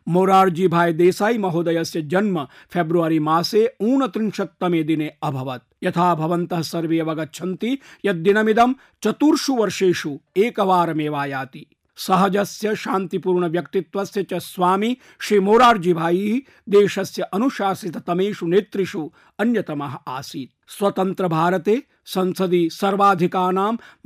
मोरार्जी 0.08 0.68
भाई 0.68 0.92
देसाई 0.92 1.38
महोदयस्य 1.38 2.02
जन्म 2.02 2.44
फेब्रुवरी 2.70 3.18
मासे 3.18 3.76
ऊनत्रिंशत्तमे 3.80 4.82
दिने 4.82 5.12
अभवत्। 5.22 5.84
भवन्तः 6.14 6.60
सर्वे 6.62 6.98
अवगच्छन्ति 6.98 7.78
यद्दिनमिदं 8.04 8.74
चतुर्षु 9.02 9.54
वर्षेषु 9.54 10.18
एकवारमेवायाति। 10.36 11.66
सहजस्य 11.96 12.74
शान्तिपूर्ण 12.76 13.48
व्यक्तित्वस्य 13.48 14.22
च 14.22 14.34
स्वामी 14.34 14.96
श्री 15.20 15.38
मोरार्जी 15.40 15.92
भाई 15.92 16.42
देशस्य 16.68 17.22
अनुशासिततमेषु 17.22 18.46
नेतृषु 18.46 19.10
अन्यतमः 19.38 19.96
आसीत्। 20.08 20.63
स्वतंत्र 20.68 21.28
भारते 21.28 21.82
संसदि 22.06 22.68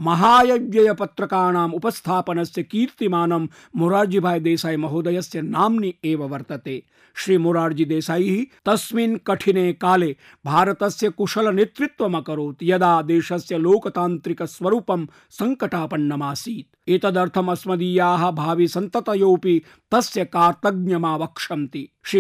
महायव्ययपत्रकाणाम् 0.00 1.75
उपस्थापनस्य 1.75 2.62
कीर्तिमानं 2.62 3.47
मोरार्जी 3.77 4.21
भाई 4.21 4.41
देसाई 4.41 4.77
महोदयस्य 4.77 5.43
नाम्नि 5.43 5.95
एव 6.05 6.23
वर्तते। 6.23 6.83
श्री 7.17 7.38
मोरार्जी 7.38 7.85
देसाई 7.85 8.49
तस्मिन् 8.67 9.19
कठिने 9.27 9.73
काले 9.73 10.17
भारतस्य 10.45 11.09
कुशल 11.09 11.55
नेतृत्वम् 11.55 12.17
अकरोत्, 12.17 12.62
यदा 12.62 13.03
देशस्य 13.03 13.59
लोकतान्त्रिकस्वरूपं 13.59 15.07
सङ्कटापन्नमासीत्। 15.31 16.91
एतदर्थम् 16.91 17.50
अस्मदीयाः 17.50 18.31
भावि 18.31 18.69
सन्ततयोऽपि 18.69 19.62
तस्य 19.91 20.25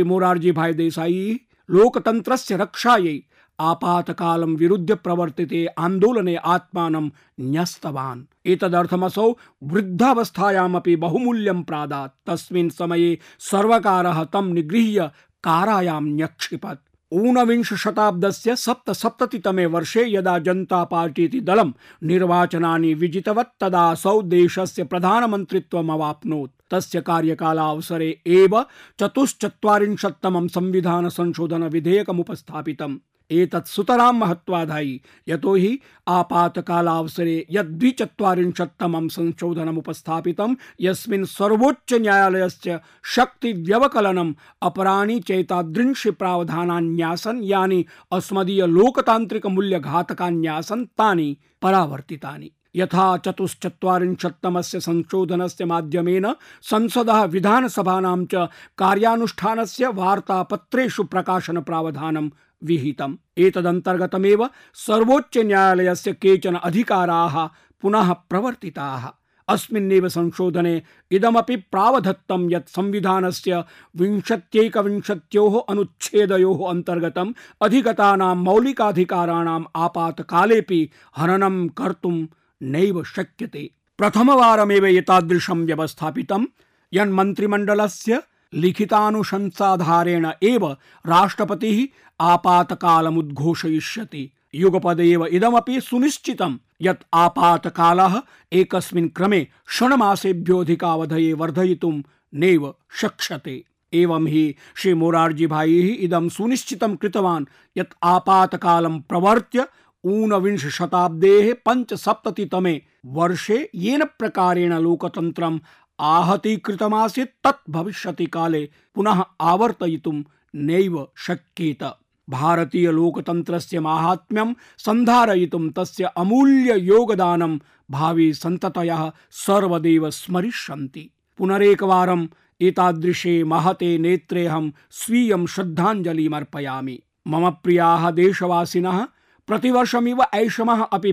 मोरार्जी 0.02 0.52
भाई 0.52 0.72
देसाई 0.72 1.40
लोकतन्त्रस्य 1.70 2.56
रक्षायै 2.56 3.22
आपातकालं 3.60 4.56
विरुद्ध 4.56 4.94
प्रवर्तिते 4.94 5.66
आन्दोलने 5.66 6.36
आत्मानं 6.36 7.10
न्यस्तवान्। 7.40 8.22
एतदर्थमसौ 8.46 9.36
वृद्धावस्थायामपि 9.62 10.96
बहुमूल्यं 10.96 11.62
प्रादात्। 11.62 12.30
तस्मिन् 12.30 12.70
समये 12.70 13.18
सर्वकारः 13.38 14.24
तं 14.24 14.54
निगृह्य 14.54 15.10
कारायां 15.44 16.02
न्यक्षिपत्। 16.02 16.78
ऊनविंश 17.12 17.74
शताब्दस्य 17.74 18.56
सप्तसप्ततितमे 18.56 19.66
वर्षे 19.66 20.04
यदा 20.08 20.38
जनता 20.38 20.84
पार्टी 20.84 21.24
इति 21.24 21.40
दलं 21.40 21.72
निर्वाचनानि 22.02 22.94
विजितवत्, 22.94 23.60
तदा 23.60 23.90
असौ 23.90 24.22
देशस्य 24.22 24.84
प्रधानमन्त्रित्वम् 24.84 25.90
अवाप्नोत्। 25.90 26.50
तस्य 26.70 27.00
कार्यकालावसरे 27.00 28.20
एव 28.26 28.64
चतुश्चत्वारिंशत्तमं 29.00 30.48
संविधान 30.48 31.08
संशोधन 31.08 31.62
विधेयकम् 31.62 32.20
उपस्थापितम् 32.20 32.98
एतत् 33.30 33.68
सुतरां 33.68 34.12
महत्वाधायि 34.12 35.00
यतो 35.28 35.54
हि 35.54 35.80
आपातकालावसरे 36.08 37.46
यद्विचत्वारिंशत्तमं 37.50 39.08
संशोधनम् 39.08 39.78
उपस्थापितं 39.78 40.54
यस्मिन् 40.80 41.24
सर्वोच्च 41.24 41.92
न्यायालयस्य 41.92 42.80
शक्तिव्यवकलनम् 43.04 44.34
अपराणि 44.62 45.20
चैतादृंशि 45.20 46.10
प्रावधानान्यासन्, 46.10 47.42
यानि 47.42 47.84
अस्मदीय 48.12 48.66
लोकतान्त्रिकमूल्यघातकान्यासन् 48.66 50.86
तानि 50.86 51.36
परावर्तितानि। 51.62 52.50
यथा 52.76 53.16
चतुश्चत्वारिंशत्तमस्य 53.16 54.80
संशोधनस्य 54.80 55.64
माध्यमेन 55.64 56.34
संसदः 56.62 57.24
विधानसभानां 57.24 58.24
च 58.24 58.48
कार्यानुष्ठानस्य 58.78 59.88
वार्तापत्रेषु 59.88 61.04
प्रकाशन 61.04 61.60
प्रावधानं 61.60 62.28
विहितम्। 62.64 63.16
एतदन्तर्गतमेव 63.38 64.48
सर्वोच्च 64.74 65.38
न्यायालयस्य 65.38 66.12
केचन 66.12 66.54
अधिकाराः 66.54 67.46
पुनः 67.82 68.12
प्रवर्तिताः। 68.12 69.08
अस्मिन्नेव 69.48 70.08
संशोधने 70.08 70.82
इदमपि 71.10 71.56
प्रावधत्तं 71.56 72.50
यत् 72.50 72.68
संविधानस्य 72.68 73.64
विंशत्यैकविंशत्योः 73.96 75.62
अनुच्छेदयोः 75.68 76.70
अन्तर्गतम् 76.70 77.32
अधिगतानां 77.62 78.36
मौलिकाधिकाराणाम् 78.36 79.64
आपातकालेपि 79.76 80.90
हननं 81.16 81.68
कर्तुं 81.68 82.26
नैव 82.62 83.04
शक्यते। 83.04 83.70
प्रथमवारमेव 83.98 84.86
एतादृशं 84.86 85.66
व्यवस्थापितं। 85.66 86.44
यन्मन्त्रिमण्डलस्य 86.92 88.22
लिखितानुशंसाधारेण 88.54 90.26
एव 90.42 90.76
राष्ट्रपतिः 91.06 91.86
आपातकालमुद्घोषयिष्यति। 92.20 94.32
युगपदेव 94.54 95.26
इदमपि 95.26 95.80
सुनिश्चितं 95.80 96.56
यत् 96.82 97.04
आपातकालः 97.14 98.20
एकस्मिन् 98.52 99.08
क्रमे 99.08 99.48
षण्मासेभ्योऽधिकावधये 99.68 101.32
वर्धयितुं 101.32 102.02
नैव 102.34 102.74
शक्ष्यते। 103.00 103.64
एवं 103.92 104.26
हि 104.26 104.54
श्री 104.76 104.94
मोरार्जी 104.94 105.46
भाई 105.46 105.80
इदं 105.80 106.28
सुनिश्चितं 106.28 106.96
कृतवान् 106.96 107.78
यत् 107.78 107.94
आपातकालं 108.02 109.00
प्रवर्त्य 109.00 109.66
ऊनविंश 110.04 110.66
शताब्देः 110.66 111.54
पञ्चसप्ततितमे 111.66 112.82
वर्षे 113.06 113.70
येन 113.74 114.04
प्रकारेण 114.18 114.78
लोकतन्त्रम् 114.78 115.58
आहतीकृतमासीत् 116.00 117.46
तत् 117.46 117.70
भविष्यति 117.70 118.26
काले 118.26 118.70
पुनः 118.94 119.24
आवर्तयितुं 119.40 120.22
नैव 120.54 121.08
शक्येत। 121.16 121.82
भारतीय 122.30 122.90
लोकतन्त्रस्य 122.90 123.80
माहात्म्यं 123.80 124.54
सन्धारयितुं 124.78 125.70
तस्य 125.70 126.04
अमूल्य 126.04 126.78
योगदानं 126.78 127.58
भावी 127.90 128.32
सन्ततयः 128.32 129.12
सर्वदेव 129.30 130.10
स्मरिष्यन्ति। 130.10 131.10
पुनरेकवारम् 131.38 132.28
एतादृशे 132.60 133.44
महते 133.44 133.98
नेत्रेऽहं 133.98 134.70
स्वीयं 134.90 135.46
श्रद्धाञ्जलिमर्पयामि। 135.46 137.02
मम 137.26 137.50
प्रियाः 137.50 138.10
देशवासिनः, 138.10 139.06
प्रतिवर्षमिव 139.46 140.22
ऐषमः 140.34 140.82
अपि 140.82 141.12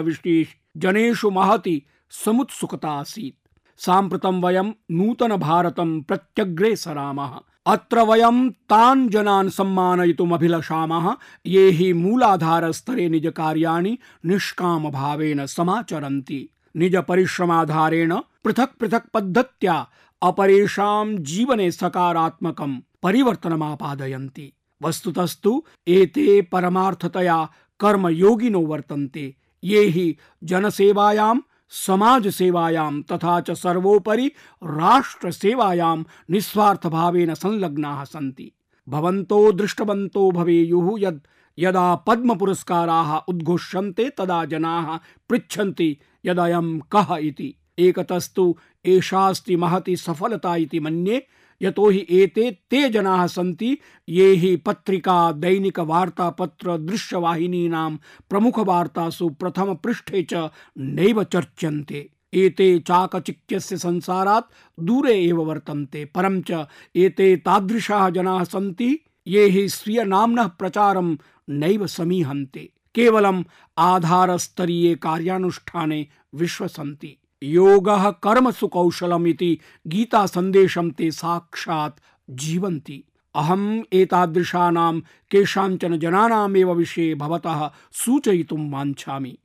विशेष 0.00 0.48
जनेषु 0.76 1.30
महति 1.30 1.82
समुत्सुकता 2.10 2.90
आसीत्। 2.90 3.39
साम्प्रतं 3.86 4.40
वयं 4.40 4.72
नूतन 4.90 5.36
भारतं 5.36 6.00
प्रत्यग्रेसरामः 6.02 7.38
अत्र 7.66 8.00
वयं 8.00 8.50
तान् 8.50 9.08
जनान् 9.08 9.50
सम्मानयितुमभिलषामः। 9.50 11.16
ये 11.46 11.70
हि 11.70 11.92
मूलाधारस्तरे 11.92 13.08
निजकार्याणि 13.08 13.98
निष्कामभावेन 14.24 15.46
समाचरन्ति। 15.46 16.48
निजपरिश्रमाधारेण 16.76 18.14
पृथक् 18.44 18.78
पृथक् 18.80 19.10
पद्धत्या 19.14 19.88
अपरेषां 20.22 21.16
जीवने 21.16 21.70
सकारात्मकं 21.70 22.78
परिवर्तनमापादयन्ति। 23.02 24.52
वस्तुतस्तु 24.82 25.62
एते 25.88 26.40
परमार्थतया 26.42 27.48
कर्मयोगिनो 27.80 28.60
वर्तन्ते। 28.60 29.34
ये 29.64 29.80
हि 29.84 30.16
जनसेवायां 30.44 31.36
समाज 31.70 32.28
सेवायां 32.28 33.02
तथा 33.02 33.40
च 33.40 33.50
सर्वोपरि 33.50 34.26
राष्ट्र 34.62 35.30
सेवायां 35.30 35.96
निस्वार्थ 36.30 36.86
भावेन 36.86 37.34
संलग्नाः 37.34 38.04
सन्ति। 38.04 38.52
भवन्तो 38.88 39.52
दृष्टवन्तो 39.52 40.30
भवेयुः 40.30 41.00
यद् 41.00 41.20
यदा 41.58 41.94
पद्म 41.94 42.34
पुरस्काराः 42.34 43.16
उद्घोष्यन्ते 43.28 44.08
तदा 44.10 44.44
जनाः 44.44 44.96
पृच्छन्ति 45.28 45.96
यदयं 46.26 46.78
कः 46.92 47.16
इति। 47.16 47.54
एकतस्तु 47.78 48.54
एषास्ति 48.84 49.56
महती 49.56 49.96
सफलता 49.96 50.56
इति 50.56 50.80
मन्ये 50.80 51.26
यतो 51.62 51.88
हि 51.88 52.06
एते 52.10 52.58
ते 52.70 52.88
जनाः 52.88 53.26
सन्ति, 53.26 53.78
ये 54.08 54.34
हि 54.34 54.56
पत्रिका 54.56 55.32
दैनिक 55.32 55.80
वार्तापत्र 55.80 56.78
दृश्यवाहिनीनां 56.78 57.96
प्रमुखवार्तासु 58.30 59.28
प्रथमपृष्ठे 59.28 60.26
च 60.32 60.50
नैव 60.78 61.24
चर्च्यन्ते। 61.24 62.10
एते 62.34 62.78
चाकचिक्यस्य 62.78 63.76
संसारात् 63.76 64.46
दूरे 64.80 65.24
एव 65.24 65.44
वर्तन्ते, 65.44 66.04
परं 66.04 66.42
च 66.42 66.66
एते 66.96 67.36
तादृशाः 67.36 68.10
जनाः 68.10 68.44
सन्ति, 68.44 69.00
ये 69.26 69.48
हि 69.48 69.68
स्वीयनाम्नः 69.68 70.46
प्रचारं 70.46 71.16
नैव 71.48 71.86
समीहन्ते। 71.86 72.70
केवलम् 72.94 73.44
आधारस्तरीये 73.78 74.94
कार्यानुष्ठाने 74.94 76.06
विश्वसन्ति। 76.34 77.16
योगः 77.42 78.10
कर्मसु 78.10 78.68
कौशलम् 78.68 79.26
इति 79.26 79.58
गीता 79.86 80.26
सन्देशं 80.26 80.90
ते 80.90 81.10
साक्षात् 81.10 82.00
जीवन्ति। 82.30 83.04
अहम् 83.34 83.82
एतादृशानां 83.92 85.00
केषाञ्चन 85.30 85.98
जनानामेव 85.98 86.72
विषये 86.72 87.14
भवतः 87.14 87.70
सूचयितुं 87.92 88.70
वाञ्छामि। 88.70 89.38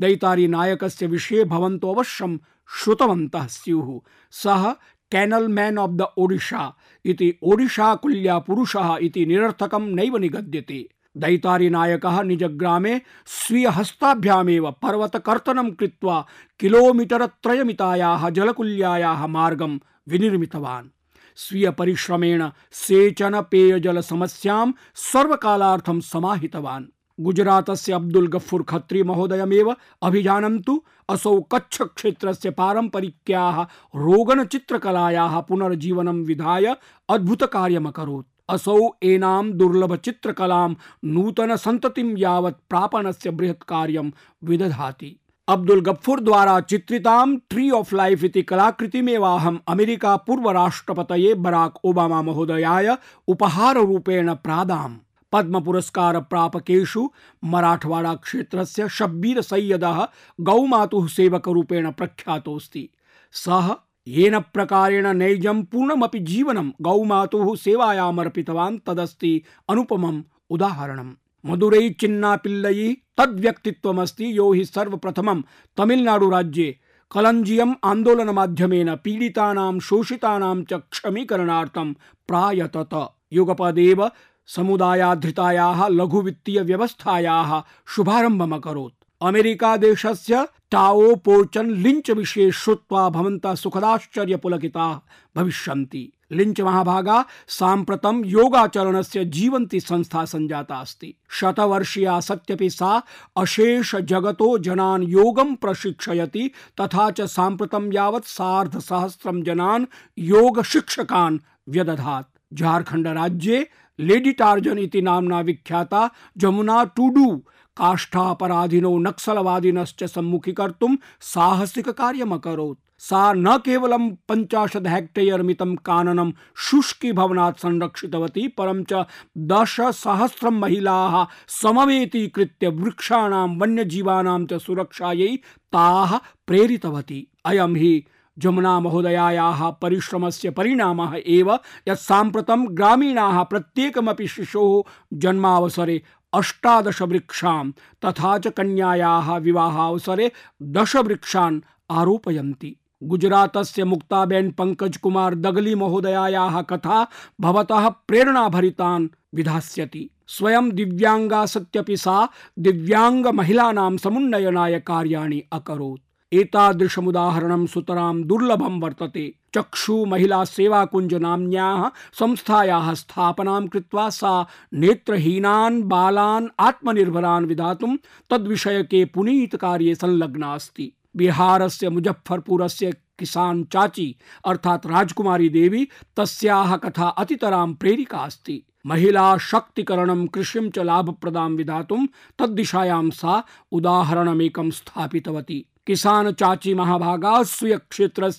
दैतारी 0.00 0.48
नायकस्य 0.48 1.06
विषये 1.06 1.44
भवन्तो 1.44 1.94
अवश्यं 1.94 2.38
श्रुतवन्तः 2.78 3.46
स्युः। 3.46 4.00
सः 4.30 4.72
canal 5.10 5.48
man 5.48 5.78
of 5.78 5.90
the 5.90 6.00
Odisha 6.00 6.76
इति 7.04 7.34
ओडिशा 7.42 7.94
कुल्या 7.94 8.38
पुरुषः 8.38 8.98
इति 9.02 9.26
निरर्थकं 9.26 9.82
नैव 9.82 10.16
निगद्यते। 10.16 10.88
दैतारिनायकः 11.16 12.22
निजग्रामे 12.22 13.00
स्वीयहस्ताभ्यामेव 13.26 14.70
पर्वतकर्तनं 14.70 15.70
कृत्वा 15.70 16.26
किलोमीटरत्रयमितायाः 16.60 18.28
जलकुल्यायाः 18.30 19.26
मार्गं 19.26 19.78
विनिर्मितवान्। 20.08 20.88
स्वीय 21.36 21.70
परिश्रमेण 21.70 22.48
सेचन 22.72 23.40
पेयजल 23.40 24.00
समस्यां 24.00 24.66
सर्वकालार्थं 24.94 26.00
समाहितवान्। 26.00 26.86
गुजरातस्य 27.18 27.92
अब्दुल 27.92 28.26
गफ्फुर 28.28 28.62
खत्री 28.62 29.02
महोदयमेव 29.02 29.74
अभिजानन्तु 30.02 30.74
असौ 31.08 31.40
कच्छ 31.40 31.82
क्षेत्रस्य 31.82 32.50
पारम्परिक्याः 32.50 33.62
रोगन 33.94 34.44
चित्रकलायाः 34.44 35.40
पुनर्जीवनं 35.40 36.24
विधाय 36.24 36.74
अद्भुतकार्यमकरोत् 37.08 38.29
असौ 38.50 38.78
एनां 39.02 39.50
दुर्लभ 39.52 39.94
चित्रकलां 39.96 40.68
नूतन 41.04 41.56
सन्ततिं 41.56 42.16
यावत् 42.16 42.62
प्रापणस्य 42.68 43.30
बृहत् 43.30 43.68
कार्यं 43.68 44.10
विदधाति। 44.44 45.16
अब्दुल 45.48 45.80
गफ्फुर 45.80 46.20
द्वारा 46.20 46.60
चित्रितां 46.60 47.36
ट्री 47.50 47.70
ऑफ़ 47.70 47.94
लाइफ 47.96 48.24
इति 48.24 48.42
कलाकृतिमेवाहम् 48.42 49.58
अमेरिका 49.68 50.16
पूर्व 50.16 50.50
राष्ट्रपतये 50.50 51.34
बराक 51.34 51.84
ओबामा 51.84 52.22
महोदयाय 52.22 52.96
उपहार 53.28 53.76
रूपेण 53.76 54.34
प्रादाम्। 54.34 54.96
पद्म 55.32 55.60
पुरस्कार 55.60 56.20
प्रापकेषु 56.20 57.08
मराठवाड़ा 57.44 58.14
क्षेत्रस्य 58.14 58.88
शब्बीर 58.88 59.40
सैयदः 59.40 60.06
गौमातुः 60.40 61.06
सेवकरूपेण 61.08 61.90
प्रख्यातोऽस्ति। 61.90 62.88
सः 63.32 63.74
येन 64.06 64.38
प्रकारेण 64.38 65.06
नैजं 65.06 65.62
पूर्णमपि 65.62 66.18
जीवनं 66.18 66.70
गौमातुः 66.80 67.54
सेवायामर्पितवान् 67.56 68.78
तदस्ति 68.86 69.42
अनुपमम् 69.68 70.22
उदाहरणम्। 70.50 71.14
मदुरै 71.46 71.90
चिन्नापिल्लयी 71.90 72.88
तद्व्यक्तित्वमस्ति 73.18 74.38
यो 74.38 74.52
हि 74.52 74.64
सर्वप्रथमं 74.64 75.42
तमिल्नाडुराज्ये 75.76 76.78
कलञ्जियम् 77.10 77.74
आन्दोलनमाध्यमेन 77.84 78.94
पीडितानां 78.94 79.78
शोषितानां 79.78 80.64
च 80.64 80.72
क्षमीकरणार्थं 80.72 81.92
प्रायतत। 82.28 83.08
युगपदेव 83.32 84.08
समुदायाधृतायाः 84.46 85.88
लघुवित्तीयव्यवस्थायाः 85.88 87.62
शुभारम्भमकरोत्। 87.86 88.99
अमेरिकादेशस्य 89.22 90.46
टाओ, 90.70 91.14
पोर्चन, 91.14 91.70
लिंच 91.70 92.10
विषये 92.10 92.52
श्रुत्वा 92.52 93.08
भवन्तः 93.08 93.54
सुखदाश्चर्यपुलकिताः 93.54 94.98
भविष्यन्ति। 95.36 96.12
लिंच 96.32 96.60
महाभागा 96.60 97.24
साम्प्रतं 97.48 98.24
योगाचरणस्य 98.24 99.24
जीवन्ति 99.24 99.80
संस्था 99.80 100.24
सञ्जाता 100.24 100.74
अस्ति। 100.74 101.14
शतवर्षीया 101.30 102.20
सत्यपि 102.20 102.70
सा 102.70 103.02
अशेष 103.36 103.96
जगतो 103.96 104.58
जनान् 104.58 105.04
योगं 105.04 105.54
प्रशिक्षयति, 105.54 106.50
तथा 106.80 107.10
च 107.10 107.20
साम्प्रतं 107.20 107.92
यावत् 107.92 108.24
सार्धसहस्रं 108.24 109.42
जनान् 109.42 109.86
योगशिक्षकान् 110.18 111.38
व्यदधात्। 111.68 112.54
झारखण्ड 112.54 113.06
राज्ये 113.06 113.68
लेडी 114.00 114.32
टार्जन 114.32 114.78
इति 114.78 115.02
नाम्ना 115.02 115.40
विख्याता 115.40 116.10
जमुना 116.38 116.84
टुडू 116.84 117.44
काष्ठापराधिनो 117.80 118.98
नक्सलवादिनश्च 118.98 120.04
सम्मुखीकर्तुं 120.04 120.96
साहसिककार्यमकरोत्। 121.20 122.78
सा 122.98 123.32
न 123.32 123.56
केवलं 123.56 124.08
पञ्चाशत् 124.28 124.86
हेक्टेयर् 124.86 125.42
मितं 125.42 125.74
काननं 125.74 126.32
शुष्कीभवनात् 126.56 127.60
संरक्षितवती, 127.60 128.48
परं 128.48 128.84
च 128.84 129.04
दशसहस्रं 129.38 130.60
महिलाः 130.60 131.26
समवेतीकृत्य 131.48 132.68
वृक्षाणां 132.68 133.48
वन्यजीवानां 133.58 134.46
च 134.46 134.60
सुरक्षायै 134.60 135.36
ताः 135.72 136.16
प्रेरितवती। 136.46 137.26
अयं 137.46 137.76
हि 137.76 138.04
जमुना 138.38 138.80
महोदयायाः 138.80 139.70
परिश्रमस्य 139.70 140.50
परिणामः 140.50 141.16
एव, 141.26 141.52
यत् 141.88 141.98
साम्प्रतं 141.98 142.66
ग्रामीणाः 142.76 143.42
प्रत्येकमपि 143.42 144.26
शिशोः 144.26 144.90
जन्मावसरे 145.12 146.02
अष्टादश 146.32 147.02
वृक्षां 147.02 147.70
तथा 148.04 148.38
च 148.38 148.46
कन्यायाः 148.46 149.36
विवाहावसरे 149.36 150.32
दश 150.62 150.96
वृक्षान् 150.96 151.60
आरोपयन्ति। 151.90 152.76
गुजरातस्य 153.02 153.84
मुक्ताबेन 153.84 154.50
पंकज 154.50 154.96
कुमार 154.96 155.34
दगली 155.34 155.74
महोदयायाः 155.74 156.60
कथा 156.62 157.06
भवतः 157.40 157.88
प्रेरणाभरितान् 157.88 159.08
विधास्यति। 159.34 160.10
स्वयं 160.28 160.70
दिव्यांगा 160.70 161.46
सत्यपि 161.46 161.96
सा 161.96 162.28
दिव्यांग 162.58 163.26
महिलानां 163.26 163.96
समुन्नयनाय 163.96 164.80
कार्याणि 164.80 165.42
अकरोत्। 165.52 166.09
एतादृशमुदाहरणं 166.32 167.66
सुतरां 167.66 168.22
दुर्लभं 168.22 168.80
वर्तते। 168.80 169.34
चक्षु 169.54 170.04
महिला 170.04 170.44
सेवा 170.44 170.84
कुंज 170.84 171.14
नाम्न्याः 171.14 171.88
संस्थायाः 172.12 172.94
स्थापनां 172.94 173.66
कृत्वा 173.66 174.10
सा 174.10 174.46
नेत्रहीनान्, 174.74 175.82
बालान्, 175.82 176.48
आत्मनिर्भरान् 176.60 177.46
विधातुं 177.46 177.96
तद्विषयके 178.30 179.04
पुनीतकार्ये 179.04 179.94
संलग्ना 179.94 180.54
अस्ति। 180.54 180.92
बिहारस्य 181.16 181.88
मुजफ्फरपुरस्य 181.88 182.92
किसान 183.18 183.64
चाची, 183.64 184.16
अर्थात 184.46 184.86
राजकुमारी 184.86 185.48
देवी, 185.48 185.88
तस्याः 186.16 186.76
कथा 186.76 187.08
अतितरां 187.08 187.74
प्रेरिका 187.74 188.18
अस्ति। 188.18 188.62
महिला 188.86 189.36
शक्तिकरणं 189.38 190.26
कृषिं 190.26 190.70
च 190.70 190.78
लाभप्रदां 190.78 191.50
विधातुं 191.50 192.06
तद्दिशायां 192.38 193.10
सा 193.10 193.44
उदाहरणमेकं 193.72 194.70
स्थापितवती। 194.70 195.66
किसान 195.90 196.30
चाची 196.32 196.74
महाभागा 196.74 197.42
स्वीय 197.42 197.76
क्षेत्र 197.90 198.30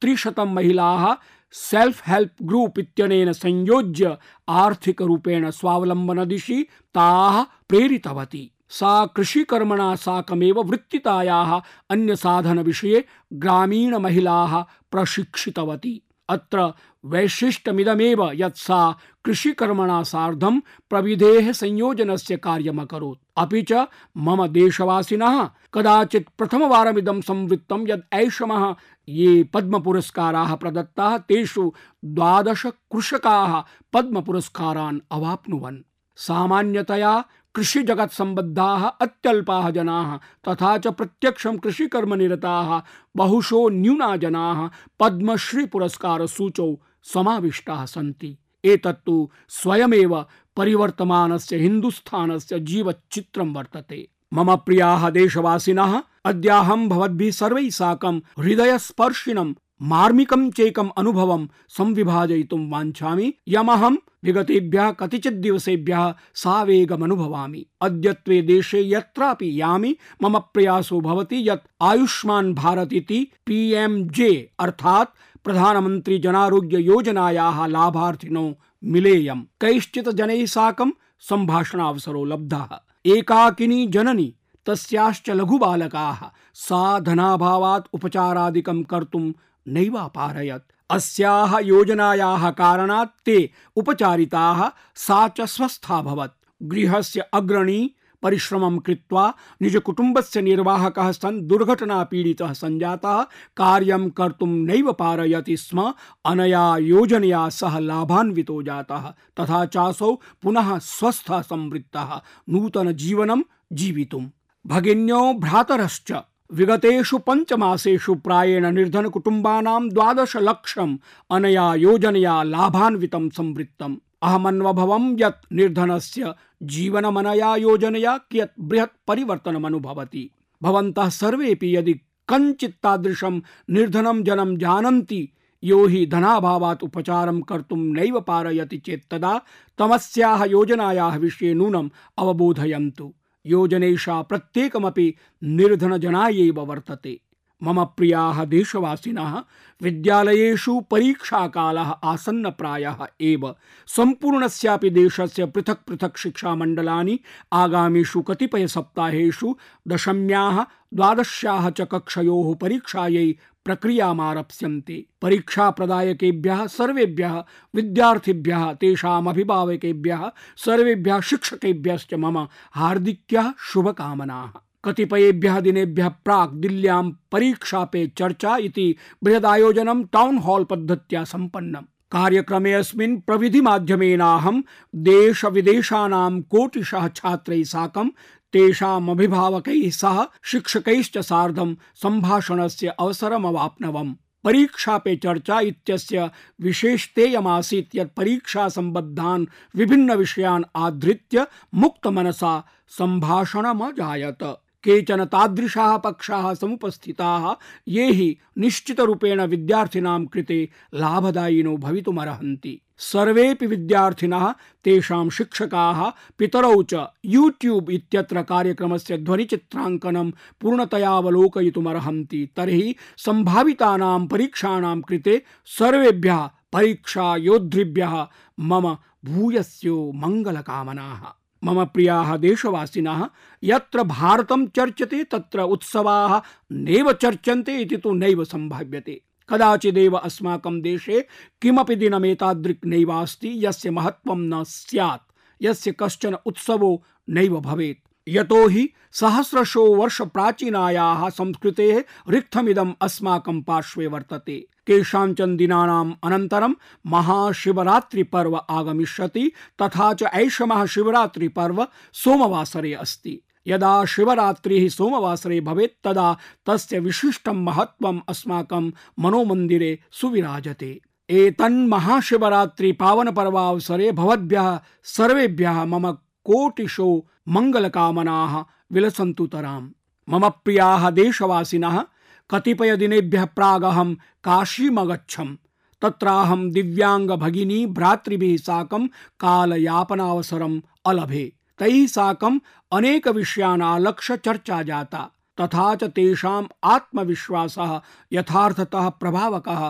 त्रिशत 0.00 0.40
महिला 0.40 1.16
सेल्फ 1.52 2.02
हेल्प 2.08 2.32
ग्रुप 2.42 2.78
इत्यनेन 2.78 3.32
संयोज्य 3.32 4.16
आर्थिकरूपेण 4.48 5.50
स्वावलम्बनदिशि 5.50 6.62
ताः 6.94 7.42
प्रेरितवती। 7.68 8.50
सा 8.70 9.06
कृषिकर्मणा 9.06 9.94
साकमेव 9.94 10.60
वृत्तितायाः 10.60 11.58
अन्यसाधनविषये 11.90 13.04
ग्रामीणमहिलाः 13.32 14.60
प्रशिक्षितवती। 14.92 16.00
अत्र 16.30 16.72
वैशिष्ट्यमिदमेव 17.04 18.30
यत् 18.34 18.56
सा 18.56 18.80
कृषिकर्मणा 19.24 20.02
सार्धं 20.02 20.60
प्रविधेः 20.60 21.52
संयोजनस्य 21.52 22.36
कार्यमकरोत्। 22.36 23.18
अपि 23.36 23.62
च 23.62 23.86
मम 24.16 24.46
देशवासिनः 24.46 25.50
कदाचित् 25.74 26.28
प्रथमवारमिदं 26.38 27.20
संवृत्तं 27.20 27.88
यत् 27.88 28.14
ऐषमः 28.14 28.74
ये 29.08 29.42
पद्मपुरस्काराः 29.44 30.54
प्रदत्ताः, 30.54 31.18
तेषु 31.18 31.72
द्वादश 32.04 32.66
कृषकाः 32.66 33.62
पद्मपुरस्कारान् 33.92 35.00
अवाप्नुवन्। 35.10 35.78
सामान्यतया 36.16 37.24
कृषि 37.54 37.82
जगत 37.82 38.10
संबद्धाः 38.10 38.86
अत्यल्पाः 38.86 39.70
जनाः 39.70 40.16
तथा 40.16 40.78
च 40.78 40.86
प्रत्यक्षं 40.86 41.58
कृषिकर्म 41.58 42.14
निरताः 42.14 42.82
बहुशो 43.16 43.68
न्यूना 43.68 44.16
जना 44.16 44.70
पद्मश्री 45.00 45.66
पुरस्कार 45.66 46.26
सूचौ 46.26 46.76
समाविष्टाः 47.02 47.86
सन्ति। 47.86 48.38
एतत्तु 48.64 49.30
स्वयमेव 49.48 50.26
परिवर्तमानस्य 50.56 51.56
हिन्दुस्थानस्य 51.56 52.60
जीवचित्रं 52.60 53.54
वर्तते। 53.54 54.08
मम 54.34 54.56
प्रियाः 54.56 55.10
देशवासिनः, 55.10 56.02
अद्याहं 56.24 56.88
भवद्भिः 56.88 57.30
सर्वैः 57.30 57.70
साकं 57.70 58.18
हृदयस्पर्शिनं 58.38 59.54
मार्मिकं 59.82 60.50
चेकम् 60.50 60.90
अनुभवं 60.96 61.48
संविभाजयितुं 61.68 62.70
वाञ्छामि। 62.70 63.34
यमहं 63.48 63.96
विगतेभ्यः 64.24 64.90
कतिचित् 64.90 65.40
दिवसेभ्यः 65.40 66.14
सावेगमनुभवामि। 66.34 67.66
अद्यत्वे 67.80 68.42
देशे 68.42 68.90
यत्रापि 68.90 69.60
यामि। 69.60 69.96
मम 70.22 70.38
प्रयासो 70.38 71.00
भवति 71.00 71.48
यत् 71.48 71.68
आयुष्मान् 71.82 72.54
भारत 72.54 72.92
इति 72.92 73.32
पीएमजे 73.46 74.50
अर्थात् 74.58 75.08
प्रधानमन्त्री 75.44 76.18
जनारोग्य 76.18 76.78
योजनायाः 76.78 77.66
लाभार्थिनो 77.66 78.54
मिलेयम्। 78.84 79.42
कैश्चित् 79.60 80.08
जनैः 80.08 80.46
साकं 80.46 80.90
सम्भाषणावसरो 81.20 82.24
लब्धः। 82.24 82.68
एकाकिनी 83.06 83.86
जननी, 83.86 84.34
तस्याश्च 84.66 85.30
लघुबालकाः 85.30 86.30
सा 86.54 87.00
धनाभावात् 87.00 87.86
उपचारादिकं 87.92 88.82
कर्तुं 88.82 89.32
नैवापारयत् 89.70 90.72
अस्याः 90.90 91.58
योजनायाः 91.58 92.50
कारणात् 92.50 93.24
ते 93.26 93.50
उपचारिताः, 93.76 94.70
सा 94.94 95.28
च 95.28 95.40
स्वस्थाभवत् 95.40 96.62
गृहस्य 96.62 97.20
अग्रणी 97.20 97.94
परिश्रमं 98.22 98.78
कृत्वा 98.78 99.34
निजकुटुम्बस्य 99.62 100.42
निर्वाहकः 100.42 101.12
सन् 101.12 101.42
दुर्घटनापीडितः 101.42 102.52
सञ्जातः 102.52 103.22
कार्यं 103.56 104.10
कर्तुं 104.10 104.46
नैव 104.46 104.92
पारयति 104.92 105.56
स्म, 105.56 105.94
अनया 106.24 106.76
योजनया 106.76 107.48
सह 107.48 107.78
लाभान्वितो 107.78 108.62
जातः। 108.62 109.14
तथा 109.40 109.66
चासौ 109.66 110.14
पुनः 110.42 110.78
स्वस्थः 110.78 111.42
संवृत्तः। 111.42 112.20
नूतनजीवनं 112.48 113.42
जीवितुम्। 113.72 114.26
भगिन्यो 114.66 115.32
भ्रातरश्च। 115.32 116.12
विगतेषु 116.52 117.18
पञ्चमासेषु 117.18 118.14
प्रायेण 118.14 118.66
निर्धनकुटुम्बानां 118.66 119.88
द्वादशलक्षम् 119.88 120.98
अनया 121.30 121.74
योजनया 121.74 122.42
लाभान्वितं 122.42 123.28
संवृत्तम्। 123.28 123.96
अहमन्वभवं 124.22 125.16
यत् 125.20 125.52
निर्धनस्य 125.52 126.34
जीवनमनया 126.62 127.56
योजनया 127.56 128.16
कियत् 128.16 128.60
बृहत् 128.60 129.00
परिवर्तनमनुभवति। 129.08 130.30
भवन्तः 130.62 131.08
सर्वेपि 131.08 131.76
यदि 131.76 131.94
कञ्चित् 132.28 132.82
तादृशं 132.82 133.40
निर्धनं 133.70 134.22
जनं 134.22 134.56
जानन्ति, 134.56 135.28
यो 135.64 135.86
हि 135.86 136.06
धनाभावात् 136.06 136.84
उपचारं 136.84 137.40
कर्तुं 137.40 137.76
नैव 137.76 138.20
पारयति 138.20 138.78
चेत् 138.78 139.10
तदा 139.10 139.40
तमस्याः 139.78 140.44
योजनायाः 140.44 141.16
विषये 141.16 141.54
नूनम् 141.54 141.90
अवबोधयन्तु। 142.18 143.14
योजनेषा 143.46 144.22
प्रत्येकमपि 144.22 145.14
निर्धनजनायैव 145.44 146.60
वर्तते। 146.60 147.20
मम 147.62 147.84
प्रियाः 147.84 148.44
देशवासिनः 148.44 149.42
विद्यालयेषु 149.82 150.80
परीक्षाकालः 150.80 151.90
आसन्नप्रायः 152.04 153.06
एव। 153.20 153.54
सम्पूर्णस्यापि 153.86 154.90
देशस्य 154.90 155.46
पृथक् 155.46 155.84
पृथक् 155.88 156.18
शिक्षामण्डलानि 156.18 157.20
आगामिषु 157.52 158.22
कतिपयसप्ताहेषु 158.22 159.56
दशम्याः, 159.88 160.62
द्वादश्याः 160.94 161.70
च 161.70 161.80
कक्षयोः 161.80 162.54
परीक्षायै 162.54 163.36
प्रक्रियामारप्स्यन्ते। 163.64 165.06
परीक्षाप्रदायकेभ्यः, 165.22 166.66
सर्वेभ्यः, 166.66 167.44
विद्यार्थिभ्यः 167.74 168.72
तेषाम् 168.72 169.28
अभिभावकेभ्यः 169.28 170.30
सर्वेभ्यः 170.56 171.20
शिक्षकेभ्यश्च 171.20 172.14
मम 172.14 172.48
हार्दिक्यः 172.72 173.52
शुभकामनाः। 173.58 174.60
कतिपयेभ्यः 174.84 175.60
दिनेभ्यः 175.60 176.08
प्राक् 176.08 176.54
दिल्ल्यां 176.54 177.10
परीक्षा 177.32 177.84
पे 177.84 178.06
चर्चा 178.06 178.56
इति 178.56 178.96
टाउन् 179.26 180.38
हाल् 180.38 180.64
पद्धत्या 180.64 181.24
सम्पन्नम्। 181.24 181.84
कार्यक्रमे 182.12 182.72
अस्मिन् 182.72 183.20
प्रविधिमाध्यमेनाहं 183.20 184.62
देशविदेशानां 184.94 186.40
कोटिशः 186.42 187.08
छात्रैः 187.08 187.64
साकं 187.64 188.08
तेषाम् 188.52 189.10
अभिभावकैः 189.10 189.90
सह 189.90 190.26
शिक्षकैश्च 190.42 191.18
सार्धं 191.18 191.74
सम्भाषणस्य 191.74 192.88
अवसरमवाप्नवम्। 192.88 194.14
परीक्षा 194.44 194.98
पे 194.98 195.16
चर्चा 195.16 195.60
इत्यस्य 195.60 196.30
विशेषतेयमासीत् 196.60 197.96
यत् 197.96 198.16
परीक्षा 198.16 198.68
सम्बद्धान् 198.68 199.46
विभिन्न 199.76 200.12
विषयान् 200.12 200.64
आधृत्य 200.76 201.46
मुक्तमनसा 201.74 202.64
सम्भाषणमजायत। 202.88 204.38
केचन 204.84 205.24
तादृशाः 205.24 205.96
पक्षाः 205.96 206.54
समुपस्थिताः 206.54 207.54
ये 207.88 208.12
हि 208.12 208.36
निश्चितरूपेण 208.58 209.40
विद्यार्थिनां 209.40 210.26
कृते 210.26 210.68
लाभदायिनो 210.94 211.76
भवितुमर्हन्ति। 211.76 212.80
सर्वेपि 213.00 213.66
विद्यार्थिनः, 213.66 214.54
तेषां 214.84 215.28
शिक्षकाः, 215.30 216.10
पितरौ 216.38 216.82
च 216.82 217.06
यूट्यूब् 217.24 217.90
इत्यत्र 217.90 218.42
कार्यक्रमस्य 218.42 219.18
ध्वनिचित्राङ्कनं 219.18 220.30
पूर्णतया 220.60 221.10
अवलोकयितुमर्हन्ति 221.10 222.48
तर्हि 222.56 222.94
सम्भावितानां 223.16 224.26
परीक्षाणां 224.26 225.00
कृते 225.00 225.42
सर्वेभ्यः 225.66 226.48
परीक्षा 226.72 227.36
योद्धृभ्यः 227.36 228.26
मम 228.60 228.96
भूयस्यो 229.24 230.12
मङ्गलकामनाः। 230.14 231.22
मम 231.64 231.84
प्रियाः 231.84 232.36
देशवासिनः, 232.36 233.28
यत्र 233.64 234.02
भारतं 234.02 234.66
चर्च्यते 234.66 235.24
तत्र 235.24 235.60
उत्सवाः 235.60 236.40
नैव 236.72 237.12
चर्च्यन्ते 237.12 237.78
इति 237.78 237.96
तु 237.96 238.12
नैव 238.12 238.44
सम्भाव्यते। 238.44 239.20
कदाचिदेव 239.50 240.16
अस्माकं 240.16 240.80
देशे 240.80 241.26
किमपि 241.62 241.96
दिनमेतादृक् 241.96 242.86
नैवास्ति 242.86 243.66
यस्य 243.66 243.90
महत्त्वं 243.90 244.38
न 244.38 244.64
स्यात्, 244.64 245.22
यस्य 245.62 245.94
कश्चन 246.00 246.34
उत्सवो 246.46 247.02
नैव 247.28 247.60
भवेत्। 247.60 248.08
यतो 248.28 248.68
हि 248.68 248.90
सहस्रशो 249.12 249.94
वर्ष 249.94 250.22
प्राचीनायाः 250.22 251.28
संस्कृतेः 251.28 252.04
रिक्थमिदम् 252.28 252.92
अस्माकं 253.00 253.62
पार्श्वे 253.62 254.06
वर्तते। 254.06 254.66
केषाञ्चन 254.86 255.56
दिनानाम् 255.56 256.14
अनन्तरं 256.24 256.74
महाशिवरात्रिपर्व 257.06 258.56
आगमिष्यति, 258.56 259.52
तथा 259.82 260.14
च 260.14 260.22
ऐषमः 260.22 260.86
शिवरात्रिपर्व 260.86 261.86
सोमवासरे 262.12 262.94
अस्ति। 262.94 263.40
यदा 263.66 264.04
शिवरात्रिः 264.04 264.88
सोमवासरे 264.88 265.60
भवेत् 265.60 266.04
तदा 266.04 266.36
तस्य 266.66 266.98
विशिष्टं 266.98 267.64
महत्त्वम् 267.64 268.20
अस्माकं 268.28 268.90
मनोमन्दिरे 269.18 269.98
सुविराजते। 270.12 271.00
एतन्महाशिवरात्रि 271.30 272.92
पावनपर्वावसरे 272.92 274.12
भवद्भ्यः 274.12 274.80
सर्वेभ्यः 275.04 275.84
मम 275.84 276.12
कोटिशो 276.44 277.26
मङ्गलकामनाः 277.48 278.64
विलसन्तु 278.92 279.46
तराम्। 279.46 279.90
मम 280.28 280.48
प्रियाः 280.48 281.10
देशवासिनः, 281.10 282.04
कतिपयदिनेभ्यः 282.50 283.44
प्रागहं 283.44 284.14
काशीमगच्छम्। 284.14 285.56
तत्राहं 286.02 286.70
दिव्याङ्गभगिनी 286.70 287.86
भ्रातृभिः 287.86 288.56
साकं 288.56 289.06
कालयापनावसरम् 289.40 290.80
अलभे। 291.06 291.59
तैः 291.80 292.06
साकम् 292.06 292.58
अनेकविषयान् 292.92 293.82
आलक्ष्य 293.82 294.36
चर्चा 294.36 294.82
जाता 294.82 295.30
तथा 295.60 295.94
च 295.94 296.04
तेषाम् 296.04 296.66
आत्मविश्वासः 296.84 298.00
यथार्थतः 298.32 299.08
प्रभावकः 299.08 299.88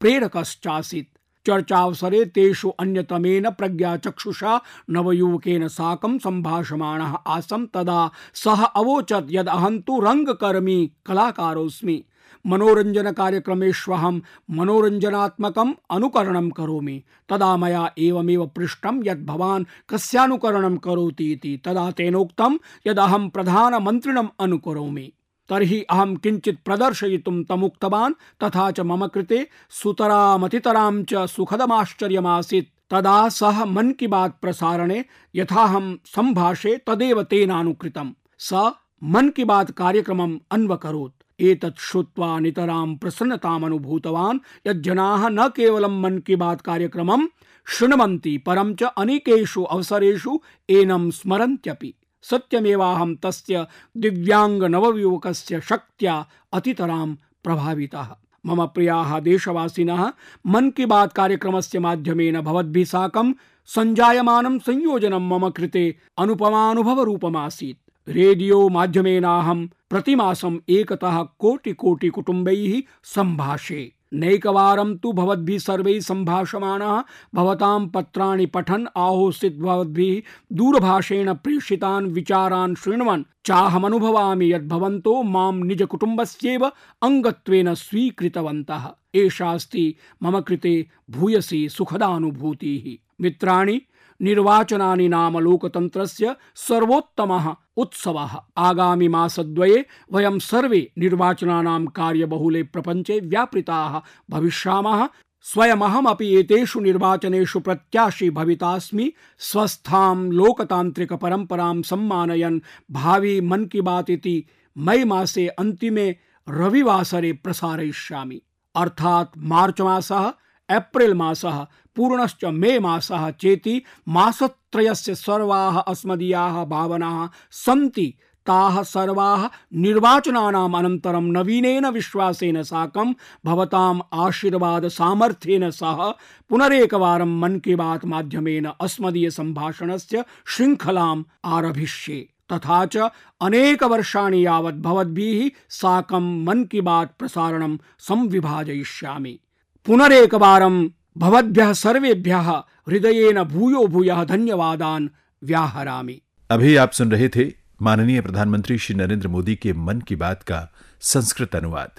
प्रेरकश्चासीत्। 0.00 1.08
चर्चावसरे 1.46 2.24
तेषु 2.24 2.68
अन्यतमेन 2.68 3.50
प्रज्ञाचक्षुषा 3.50 4.60
नवयुवकेन 4.90 5.68
साकं 5.68 6.18
सम्भाषमाणः 6.18 7.16
आसम् 7.26 7.66
तदा 7.74 8.10
सः 8.34 8.64
अवोचत् 8.64 9.32
यद् 9.32 9.48
अहं 9.48 9.80
तु 9.80 10.00
रङ्गकर्मी 10.00 10.90
कलाकारोऽस्मि। 11.06 12.04
मनोरञ्जनकार्यक्रमेष्वहं 12.46 14.20
मनोरञ्जनात्मकम् 14.50 15.74
अनुकरणं 15.90 16.50
करोमि। 16.50 17.02
तदा 17.28 17.56
मया 17.56 17.92
एवमेव 17.98 18.46
पृष्टं 18.46 19.06
यद् 19.06 19.26
भवान् 19.26 19.64
कस्यानुकरणं 19.88 20.76
करोति 20.76 21.32
इति। 21.32 21.62
तदा 21.64 21.90
तेनोक्तं 21.90 22.58
यदहं 22.86 23.28
प्रधानमन्त्रिणम् 23.28 24.28
अनुकरोमि। 24.40 25.12
तर्हि 25.48 25.82
अहं 25.82 26.16
किञ्चित् 26.16 26.64
प्रदर्शयितुं 26.64 27.44
तमुक्तवान्, 27.44 28.14
तथा 28.44 28.70
च 28.70 28.80
मम 28.80 29.06
कृते 29.06 29.48
सुतरामतितरां 29.70 31.04
च 31.04 31.14
सुखदमाश्चर्यमासीत्। 31.14 32.80
तदा 32.90 33.28
सः 33.28 33.64
मन 33.64 33.90
की 33.90 34.06
बात 34.06 34.38
प्रसारणे 34.42 35.04
यथाहं 35.34 35.96
सम्भाषे 36.04 36.76
तदेव 36.86 37.22
तेनानुकृतं। 37.22 38.12
स 38.38 38.70
मन 39.04 39.28
की 39.28 39.44
बात 39.44 39.70
कार्यक्रमम् 39.70 40.38
अन्वकरोत्। 40.50 41.19
एतत् 41.40 41.80
श्रुत्वा 41.80 42.38
नितरां 42.38 42.96
प्रसन्नतामनुभूतवान् 42.96 44.38
यत् 44.66 44.82
जनाः 44.82 45.28
न 45.28 45.48
केवलं 45.48 46.00
मन 46.00 46.18
की 46.18 46.36
बात 46.36 46.60
कार्यक्रमं 46.60 47.26
शृण्वन्ति, 47.66 48.38
परं 48.38 48.74
च 48.74 48.82
अनेकेषु 48.82 49.62
अवसरेषु 49.62 50.40
एनं 50.70 51.10
स्मरन्त्यपि। 51.10 51.94
सत्यमेवाहं 52.22 53.14
तस्य 53.14 53.66
दिव्यांग 53.96 54.62
नवयुवकस्य 54.62 55.60
शक्त्या 55.60 56.26
अतितरां 56.52 57.14
प्रभावितः। 57.44 58.06
मम 58.46 58.66
प्रियाः 58.66 59.20
देशवासिनः, 59.20 60.12
मन 60.46 60.70
की 60.70 60.86
बात 60.86 61.12
कार्यक्रमस्य 61.12 61.78
माध्यमेन 61.78 62.40
भवद्भिः 62.40 62.84
साकं 62.84 63.32
सञ्जायमानं 63.66 64.58
संयोजनं 64.58 65.28
मम 65.28 65.48
कृते 65.48 65.96
अनुपमानुभवरूपमासीत्। 66.18 67.89
रेडियो 68.08 68.68
माध्यमेनाहं 68.68 69.66
प्रतिमासम् 69.66 70.58
एकतः 70.68 71.22
कोटि 71.22 72.82
सम्भाषे। 73.04 73.92
नैकवारं 74.12 74.96
तु 74.96 75.12
भवद्भिः 75.12 75.58
सर्वैः 75.58 76.00
सम्भाषमाणः, 76.00 77.02
भवतां 77.34 77.88
पत्राणि 77.88 78.46
पठन्, 78.46 78.86
आहोस्थित 78.96 79.56
भवद्भिः 79.56 80.22
दूरभाषेण 80.52 81.34
प्रेषितान् 81.34 82.06
विचारान् 82.06 82.74
शृण्वन्। 82.74 83.24
चाहमनुभवामि 83.44 84.52
यद् 84.52 84.68
भवन्तो 84.68 85.22
माँ 85.22 85.52
निजकुटुम्बस्यैव 85.52 86.66
अङ्गत्वेन 87.02 87.74
स्वीकृतवन्तः। 87.74 88.90
एषास्ति 89.14 89.94
मम 90.22 90.40
कृते 90.40 90.86
भूयसी 91.10 91.68
सुखदानुभूतिः। 91.68 93.06
मित्राणि 93.20 93.82
निर्वाचनानि 94.22 95.08
नाम 95.08 95.38
लोकतन्त्रस्य 95.38 96.36
सर्वोत्तमः 96.54 97.54
उत्सवः। 97.76 98.36
आगामि 98.56 99.08
मासद्वये 99.08 99.86
वयं 100.12 100.38
सर्वे 100.38 100.92
निर्वाचनानां 100.98 101.86
कार्यबहुले 101.86 102.62
प्रपञ्चे 102.62 103.20
व्यापृताः 103.20 104.00
भविष्यामः। 104.30 105.08
स्वयमहमपि 105.42 106.34
एतेषु 106.34 106.80
निर्वाचनेषु 106.80 107.60
प्रत्याशी 107.60 108.30
भवितास्मि। 108.30 109.12
स्वस्थां 109.38 110.16
लोकतान्त्रिकपरम्परां 110.32 111.82
सम्मानयन्। 111.82 112.60
भावी 112.90 113.40
मन 113.40 113.64
की 113.64 113.80
बात 113.80 114.10
इति 114.10 114.44
मई 114.78 115.04
मासे 115.04 115.48
अन्तिमे 115.48 116.16
रविवासरे 116.48 117.32
प्रसारयिष्यामि। 117.32 118.40
अर्थात् 118.76 119.38
मासः 119.38 120.32
एप्रिल् 120.70 121.14
मासः, 121.14 121.66
पूर्णश्च 121.96 122.44
मे 122.44 122.78
मासः 122.78 123.30
चेति 123.30 123.82
मासत्रयस्य 124.08 125.14
सर्वाः 125.14 125.78
अस्मदीयाः 125.78 126.64
भावनाः 126.64 127.28
सन्ति। 127.50 128.14
ताः 128.46 128.82
सर्वाः 128.82 129.48
निर्वाचनानाम् 129.74 130.74
अनन्तरं 130.74 131.22
नवीनेन 131.22 131.86
विश्वासेन 131.86 132.62
साकं 132.62 133.14
भवताम् 133.44 134.00
आशीर्वाद 134.14 134.88
सामर्थ्येन 134.88 135.70
सह 135.70 136.10
पुनरेकवारं 136.48 137.40
मन 137.40 137.58
की 137.58 137.74
बात 137.74 138.04
माध्यमेन 138.04 138.72
अस्मदीय 138.80 139.30
सम्भाषणस्य 139.30 140.24
शृङ्खलाम् 140.46 141.24
आरभिष्ये। 141.44 142.28
तथा 142.52 142.86
च 142.86 142.96
अनेक 143.40 143.82
वर्षाणि 143.82 144.46
यावत् 144.46 144.82
भवद्भिः 144.82 145.58
साकं 145.68 146.44
मन 146.44 146.64
की 146.64 146.80
बात 146.80 147.14
प्रसारणं 147.18 147.76
संविभाजयिष्यामि। 147.98 149.38
पुनरेकवारं 149.86 150.88
भवद्भ्यः 151.16 151.72
सर्वेभ्यः 151.72 152.50
हृदयेन 152.88 153.42
भूयो 153.42 153.86
भूयः 153.86 154.24
धन्यवादान् 154.24 155.08
व्याहरामि। 155.44 156.20
अभी 156.50 156.76
आप 156.76 156.92
सुन 156.92 157.12
रहे 157.12 157.28
थे 157.28 157.52
माननीय 157.82 158.20
प्रधानमंत्री 158.20 158.78
श्री 158.78 158.96
नरेंद्र 158.96 159.28
मोदी 159.28 159.56
के 159.56 159.72
मन 159.72 160.00
की 160.00 160.16
बात 160.16 160.42
का 160.42 160.72
संस्कृत 161.00 161.56
अनुवाद। 161.56 161.90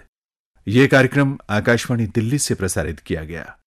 ये 0.68 0.88
कार्यक्रम 0.88 1.38
आकाशवाणी 1.50 2.06
दिल्ली 2.06 2.38
से 2.38 2.56
प्रसारित 2.56 3.00
किया 3.00 3.24
गया। 3.24 3.58